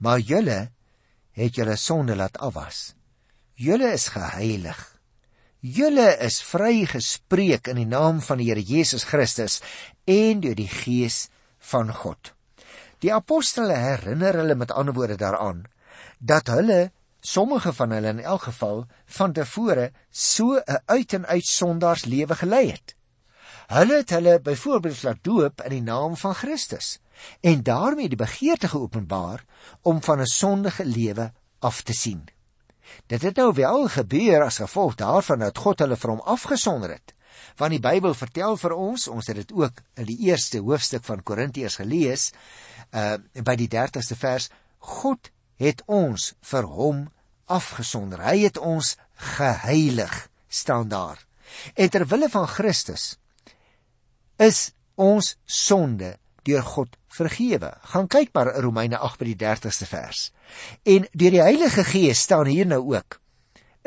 Maar 0.03 0.19
julle 0.19 0.59
het 1.37 1.55
julle 1.55 1.75
sonde 1.75 2.15
laat 2.15 2.37
afwas. 2.37 2.93
Julle 3.55 3.93
is 3.93 4.09
geheilig. 4.13 4.77
Julle 5.59 6.11
is 6.21 6.41
vrygespreek 6.45 7.71
in 7.71 7.79
die 7.81 7.89
naam 7.89 8.19
van 8.21 8.37
die 8.37 8.49
Here 8.51 8.61
Jesus 8.61 9.07
Christus 9.09 9.61
en 10.05 10.43
deur 10.43 10.55
die 10.55 10.69
Gees 10.69 11.27
van 11.71 11.89
God. 11.93 12.33
Die 13.01 13.13
apostole 13.13 13.75
herinner 13.77 14.37
hulle 14.41 14.55
met 14.55 14.71
ander 14.71 14.93
woorde 14.93 15.17
daaraan 15.17 15.65
dat 16.19 16.49
hulle 16.49 16.91
sommige 17.21 17.73
van 17.73 17.91
hulle 17.91 18.13
in 18.15 18.21
elk 18.21 18.47
geval 18.49 18.85
van 19.17 19.33
tevore 19.33 19.91
so 20.09 20.57
'n 20.57 20.81
uit 20.85 21.13
en 21.13 21.25
uit 21.25 21.45
sondaars 21.45 22.05
lewe 22.05 22.35
gelei 22.35 22.71
het. 22.71 22.96
Hulle 23.67 23.99
het 23.99 24.09
hulle 24.15 24.39
byvoorbeeld 24.39 25.03
laat 25.03 25.23
doop 25.27 25.61
in 25.67 25.73
die 25.75 25.83
naam 25.83 26.15
van 26.15 26.35
Christus 26.35 26.99
en 27.41 27.63
daarmee 27.63 28.07
die 28.07 28.19
begeerte 28.19 28.67
geopenbaar 28.71 29.43
om 29.81 30.01
van 30.03 30.21
'n 30.21 30.25
sondige 30.25 30.85
lewe 30.85 31.31
af 31.59 31.81
te 31.81 31.93
sien. 31.93 32.29
Dit 33.05 33.21
het 33.21 33.35
nou 33.35 33.53
wel 33.53 33.87
gebeur 33.87 34.43
as 34.43 34.57
gevolg 34.57 34.95
daarvan 34.95 35.39
dat 35.39 35.57
God 35.57 35.79
hulle 35.79 35.97
van 35.97 36.09
hom 36.09 36.19
afgesonder 36.19 36.89
het. 36.89 37.13
Want 37.57 37.71
die 37.71 37.79
Bybel 37.79 38.13
vertel 38.13 38.57
vir 38.57 38.71
ons, 38.71 39.07
ons 39.07 39.27
het 39.27 39.35
dit 39.35 39.51
ook 39.51 39.81
in 39.93 40.05
die 40.05 40.17
eerste 40.29 40.59
hoofstuk 40.59 41.03
van 41.03 41.23
Korintiërs 41.23 41.75
gelees, 41.75 42.31
uh 42.91 43.17
by 43.43 43.55
die 43.55 43.69
30ste 43.69 44.15
vers, 44.15 44.49
God 44.77 45.31
het 45.55 45.83
ons 45.85 46.33
vir 46.41 46.63
hom 46.63 47.07
afgesonder. 47.45 48.21
Hy 48.23 48.39
het 48.45 48.57
ons 48.57 48.95
geheilig 49.13 50.29
staan 50.47 50.87
daar. 50.87 51.25
En 51.73 51.89
ter 51.89 52.07
wille 52.07 52.29
van 52.29 52.47
Christus 52.47 53.17
is 54.37 54.71
ons 54.95 55.35
sonde 55.45 56.17
deur 56.47 56.63
God 56.63 56.97
vergewe. 57.07 57.71
Gaan 57.91 58.07
kyk 58.07 58.33
maar 58.33 58.53
Romeine 58.63 58.97
8 58.97 59.19
by 59.19 59.31
die 59.33 59.39
30ste 59.43 59.87
vers. 59.89 60.31
En 60.83 61.07
deur 61.11 61.33
die 61.35 61.43
Heilige 61.43 61.83
Gees 61.83 62.21
staan 62.27 62.45
hier 62.45 62.67
nou 62.67 62.83
ook 62.95 63.19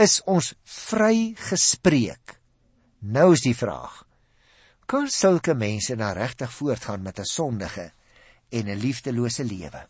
is 0.01 0.21
ons 0.25 0.55
vrygespreek. 0.65 2.39
Nou 3.01 3.33
is 3.35 3.45
die 3.45 3.57
vraag: 3.57 4.05
Kan 4.89 5.11
sulke 5.13 5.55
mense 5.55 5.95
nou 5.97 6.13
regtig 6.17 6.53
voortgaan 6.53 7.03
met 7.03 7.21
'n 7.21 7.25
sondige 7.25 7.93
en 8.49 8.69
'n 8.69 8.81
liefdelose 8.81 9.45
lewe? 9.45 9.87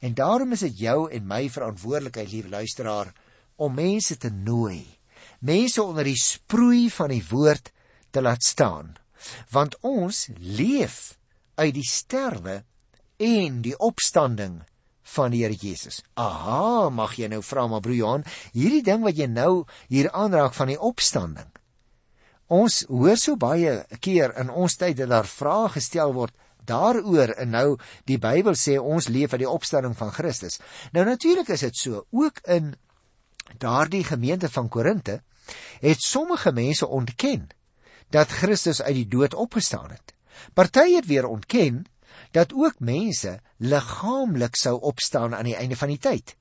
En 0.00 0.14
daarom 0.14 0.52
is 0.52 0.60
dit 0.60 0.78
jou 0.78 1.10
en 1.10 1.26
my 1.26 1.50
verantwoordelikheid, 1.50 2.30
liewe 2.30 2.48
luisteraar, 2.48 3.12
om 3.56 3.74
mense 3.74 4.16
te 4.16 4.30
nooi. 4.30 4.98
Mense 5.40 5.82
onder 5.82 6.04
die 6.04 6.20
sproei 6.20 6.90
van 6.90 7.08
die 7.08 7.24
woord 7.28 7.72
te 8.10 8.22
laat 8.22 8.42
staan. 8.42 8.96
Want 9.50 9.76
ons 9.86 10.26
leef 10.38 11.18
uit 11.58 11.74
die 11.74 11.86
sterwe 11.86 12.62
en 13.18 13.62
die 13.62 13.76
opstanding 13.78 14.60
van 15.14 15.32
die 15.32 15.42
Here 15.42 15.56
Jesus. 15.56 16.02
Aha, 16.20 16.88
mag 16.92 17.16
jy 17.18 17.30
nou 17.32 17.40
vra 17.42 17.66
maar 17.66 17.82
broer 17.84 17.98
Johan, 17.98 18.26
hierdie 18.52 18.84
ding 18.84 19.04
wat 19.06 19.16
jy 19.18 19.28
nou 19.30 19.64
hier 19.88 20.10
aanraak 20.12 20.54
van 20.56 20.72
die 20.72 20.80
opstanding. 20.80 21.48
Ons 22.48 22.82
hoor 22.88 23.16
so 23.20 23.36
baie 23.36 23.82
keer 24.04 24.32
in 24.40 24.50
ons 24.50 24.78
tyd 24.80 24.96
dat 25.00 25.10
daar 25.12 25.28
vrae 25.28 25.68
gestel 25.74 26.14
word 26.16 26.36
daaroor 26.68 27.32
en 27.40 27.52
nou 27.56 27.68
die 28.08 28.18
Bybel 28.20 28.56
sê 28.56 28.76
ons 28.80 29.08
leef 29.08 29.32
uit 29.34 29.44
die 29.44 29.50
opstanding 29.50 29.96
van 29.96 30.12
Christus. 30.12 30.60
Nou 30.92 31.04
natuurlik 31.08 31.48
is 31.52 31.64
dit 31.64 31.76
so. 31.76 32.04
Ook 32.12 32.40
in 32.44 32.74
daardie 33.60 34.04
gemeente 34.04 34.48
van 34.52 34.68
Korinte 34.68 35.22
het 35.80 36.04
sommige 36.04 36.52
mense 36.52 36.86
ontken 36.86 37.48
dat 38.10 38.32
Christus 38.32 38.82
uit 38.82 38.94
die 38.94 39.08
dood 39.08 39.34
opgestaan 39.34 39.90
het. 39.90 40.14
Party 40.54 40.94
het 40.94 41.06
weer 41.06 41.26
ontken 41.26 41.84
dat 42.30 42.52
ook 42.54 42.80
mense 42.80 43.40
liggaamlik 43.56 44.56
sou 44.56 44.80
opstaan 44.80 45.34
aan 45.34 45.44
die 45.44 45.56
einde 45.56 45.76
van 45.76 45.88
die 45.88 45.98
tyd. 45.98 46.36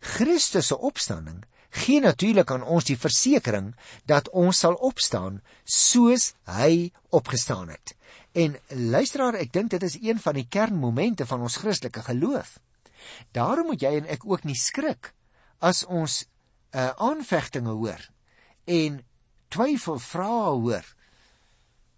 Christus 0.00 0.66
se 0.66 0.78
opstanding 0.78 1.44
gee 1.70 2.00
natuurlik 2.00 2.50
aan 2.50 2.64
ons 2.64 2.86
die 2.88 2.98
versekering 2.98 3.74
dat 4.04 4.30
ons 4.30 4.58
sal 4.58 4.74
opstaan 4.74 5.42
soos 5.64 6.32
hy 6.44 6.92
opgestaan 7.10 7.68
het. 7.68 7.94
En 8.32 8.56
luisteraar, 8.68 9.36
ek 9.40 9.52
dink 9.52 9.70
dit 9.70 9.82
is 9.82 9.98
een 10.00 10.20
van 10.20 10.36
die 10.36 10.46
kernmomente 10.48 11.26
van 11.26 11.44
ons 11.44 11.58
Christelike 11.60 12.02
geloof. 12.02 12.58
Daarom 13.32 13.70
moet 13.72 13.82
jy 13.82 13.96
en 14.00 14.08
ek 14.12 14.24
ook 14.26 14.44
nie 14.44 14.56
skrik 14.58 15.12
as 15.58 15.84
ons 15.84 16.24
uh, 16.24 16.90
aanvegtinge 17.00 17.72
hoor 17.72 18.02
en 18.66 19.00
twyfel 19.52 19.98
vrae 20.02 20.52
hoor 20.58 20.95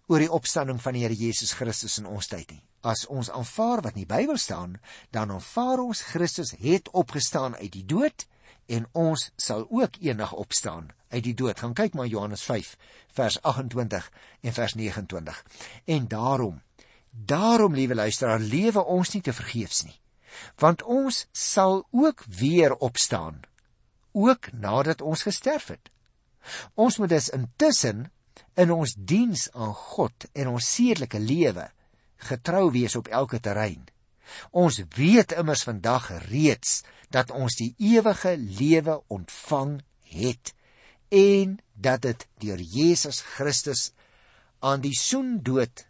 oor 0.09 0.23
die 0.23 0.31
opstanding 0.33 0.79
van 0.81 0.97
die 0.97 1.03
Here 1.05 1.15
Jesus 1.15 1.53
Christus 1.53 1.99
in 2.01 2.07
ons 2.09 2.27
tyd 2.31 2.49
nie. 2.49 2.63
As 2.81 3.05
ons 3.13 3.29
aanvaar 3.29 3.83
wat 3.85 3.93
in 3.93 4.05
die 4.07 4.09
Bybel 4.09 4.39
staan, 4.41 4.79
dan 5.13 5.29
aanvaar 5.35 5.83
ons 5.83 6.01
Christus 6.09 6.55
het 6.57 6.89
opgestaan 6.97 7.57
uit 7.59 7.71
die 7.75 7.85
dood 7.85 8.25
en 8.69 8.87
ons 8.97 9.29
sal 9.37 9.67
ook 9.69 9.99
eendag 10.01 10.33
opstaan 10.33 10.89
uit 11.13 11.23
die 11.27 11.35
dood. 11.37 11.59
Gaan 11.61 11.77
kyk 11.77 11.93
maar 11.93 12.09
Johannes 12.09 12.41
5 12.47 12.73
vers 13.13 13.37
28 13.41 14.09
en 14.41 14.53
vers 14.53 14.73
29. 14.73 15.43
En 15.85 16.07
daarom, 16.07 16.61
daarom 17.11 17.77
liewe 17.77 17.95
luisteraar, 17.95 18.39
lewe 18.39 18.85
ons 18.85 19.13
nie 19.13 19.21
te 19.21 19.33
vergeefs 19.33 19.83
nie. 19.85 19.97
Want 20.61 20.83
ons 20.83 21.25
sal 21.31 21.83
ook 21.91 22.23
weer 22.25 22.73
opstaan, 22.75 23.41
ook 24.11 24.51
nadat 24.53 25.01
ons 25.01 25.25
gesterf 25.25 25.69
het. 25.73 25.89
Ons 26.73 26.97
moet 26.97 27.09
dus 27.09 27.29
intussen 27.29 28.07
in 28.59 28.71
ons 28.71 28.95
diens 28.97 29.47
aan 29.53 29.73
God 29.73 30.27
en 30.33 30.53
ons 30.55 30.71
sedelike 30.75 31.19
lewe 31.19 31.69
getrou 32.29 32.69
wees 32.75 32.95
op 32.99 33.07
elke 33.07 33.39
terrein. 33.39 33.85
Ons 34.51 34.81
weet 34.95 35.33
immers 35.39 35.63
vandag 35.65 36.09
reeds 36.29 36.81
dat 37.09 37.31
ons 37.31 37.55
die 37.57 37.73
ewige 37.77 38.35
lewe 38.37 38.99
ontvang 39.07 39.79
het 40.13 40.53
en 41.09 41.57
dat 41.73 42.03
dit 42.05 42.27
deur 42.43 42.61
Jesus 42.61 43.21
Christus 43.21 43.89
aan 44.59 44.83
die 44.83 44.93
soendood 44.93 45.85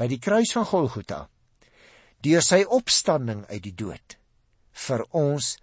by 0.00 0.08
die 0.10 0.18
kruis 0.18 0.54
van 0.56 0.66
Golgotha 0.66 1.26
deur 2.24 2.42
sy 2.42 2.62
opstanding 2.64 3.44
uit 3.50 3.62
die 3.62 3.76
dood 3.76 4.16
vir 4.86 5.04
ons 5.14 5.56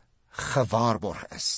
gewaarborg 0.53 1.25
is 1.35 1.49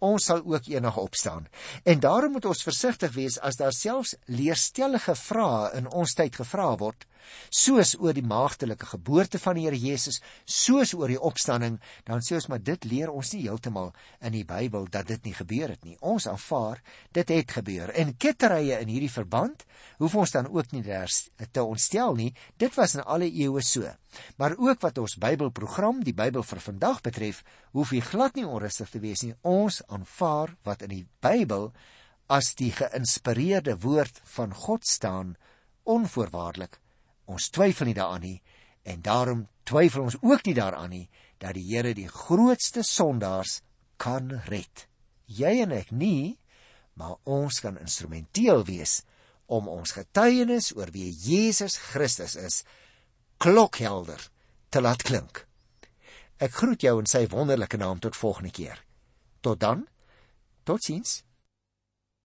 ons 0.00 0.24
sal 0.24 0.42
ook 0.44 0.66
eendag 0.66 0.96
opstaan. 0.96 1.46
En 1.84 2.00
daarom 2.00 2.32
moet 2.32 2.48
ons 2.48 2.62
versigtig 2.64 3.12
wees 3.14 3.38
as 3.40 3.60
daar 3.60 3.74
selfs 3.76 4.16
leerstellige 4.24 5.14
vrae 5.14 5.70
in 5.78 5.88
ons 5.88 6.14
tyd 6.16 6.36
gevra 6.40 6.72
word, 6.80 7.06
soos 7.50 7.94
oor 7.98 8.14
die 8.16 8.26
maagtelike 8.26 8.86
geboorte 8.86 9.38
van 9.38 9.58
die 9.58 9.66
Here 9.66 9.78
Jesus, 9.78 10.20
soos 10.44 10.94
oor 10.94 11.08
die 11.12 11.20
opstanding, 11.20 11.78
dan 12.08 12.24
sê 12.24 12.36
ons 12.38 12.48
maar 12.50 12.62
dit 12.64 12.84
leer 12.90 13.12
ons 13.12 13.32
nie 13.34 13.42
heeltemal 13.44 13.92
in 14.20 14.34
die 14.34 14.44
Bybel 14.44 14.88
dat 14.90 15.08
dit 15.10 15.28
nie 15.28 15.34
gebeur 15.36 15.74
het 15.74 15.84
nie. 15.84 15.96
Ons 16.00 16.26
aanvaar 16.30 16.80
dit 17.12 17.28
het 17.28 17.56
gebeur. 17.58 17.92
En 17.94 18.16
ketterye 18.16 18.80
in 18.80 18.90
hierdie 18.92 19.12
verband 19.12 19.64
hoef 20.00 20.14
ons 20.14 20.34
dan 20.34 20.48
ook 20.50 20.72
nie 20.72 20.84
te 20.84 21.62
ontstel 21.62 22.14
nie. 22.14 22.32
Dit 22.56 22.74
was 22.78 22.96
in 22.96 23.04
alle 23.04 23.28
eeue 23.30 23.62
so. 23.62 23.86
Maar 24.36 24.56
ook 24.58 24.80
wat 24.80 24.98
ons 24.98 25.18
Bybelprogram, 25.20 26.02
die 26.04 26.14
Bybel 26.16 26.42
vir 26.42 26.60
vandag 26.64 27.00
betref, 27.06 27.44
hoef 27.72 27.92
jy 27.94 28.00
glad 28.04 28.36
nie 28.36 28.46
onrustig 28.46 28.90
te 28.90 29.00
wees 29.02 29.22
nie. 29.22 29.34
Ons 29.46 29.82
aanvaar 29.88 30.56
wat 30.66 30.82
in 30.86 30.94
die 30.94 31.06
Bybel 31.22 31.70
as 32.30 32.54
die 32.58 32.70
geïnspireerde 32.74 33.76
woord 33.82 34.22
van 34.36 34.54
God 34.54 34.86
staan 34.86 35.34
onvoorwaardelik. 35.82 36.78
Ons 37.30 37.50
twyfel 37.54 37.90
nie 37.90 37.96
daaraan 37.96 38.26
nie 38.26 38.38
En 38.82 39.02
daarom 39.02 39.48
twyfel 39.62 40.02
ons 40.02 40.16
ook 40.20 40.44
nie 40.44 40.54
daaraan 40.54 40.90
nie 40.90 41.08
dat 41.38 41.54
die 41.54 41.64
Here 41.64 41.94
die 41.94 42.08
grootste 42.08 42.82
sondaars 42.82 43.60
kan 43.96 44.32
red. 44.48 44.86
Jy 45.24 45.60
en 45.64 45.72
ek 45.72 45.90
nie, 45.90 46.38
maar 46.94 47.20
ons 47.24 47.60
kan 47.60 47.78
instrumenteel 47.80 48.64
wees 48.68 49.00
om 49.46 49.68
ons 49.68 49.94
getuienis 49.96 50.72
oor 50.76 50.90
wie 50.94 51.10
Jesus 51.12 51.76
Christus 51.90 52.36
is 52.36 52.62
klokhelder 53.40 54.20
te 54.70 54.80
laat 54.80 55.02
klink. 55.02 55.46
Ek 56.40 56.54
groet 56.56 56.82
jou 56.84 56.98
in 57.00 57.08
sy 57.08 57.26
wonderlike 57.28 57.76
naam 57.80 58.00
tot 58.00 58.16
volgende 58.16 58.52
keer. 58.54 58.80
Tot 59.44 59.60
dan. 59.60 59.86
Totsiens. 60.64 61.20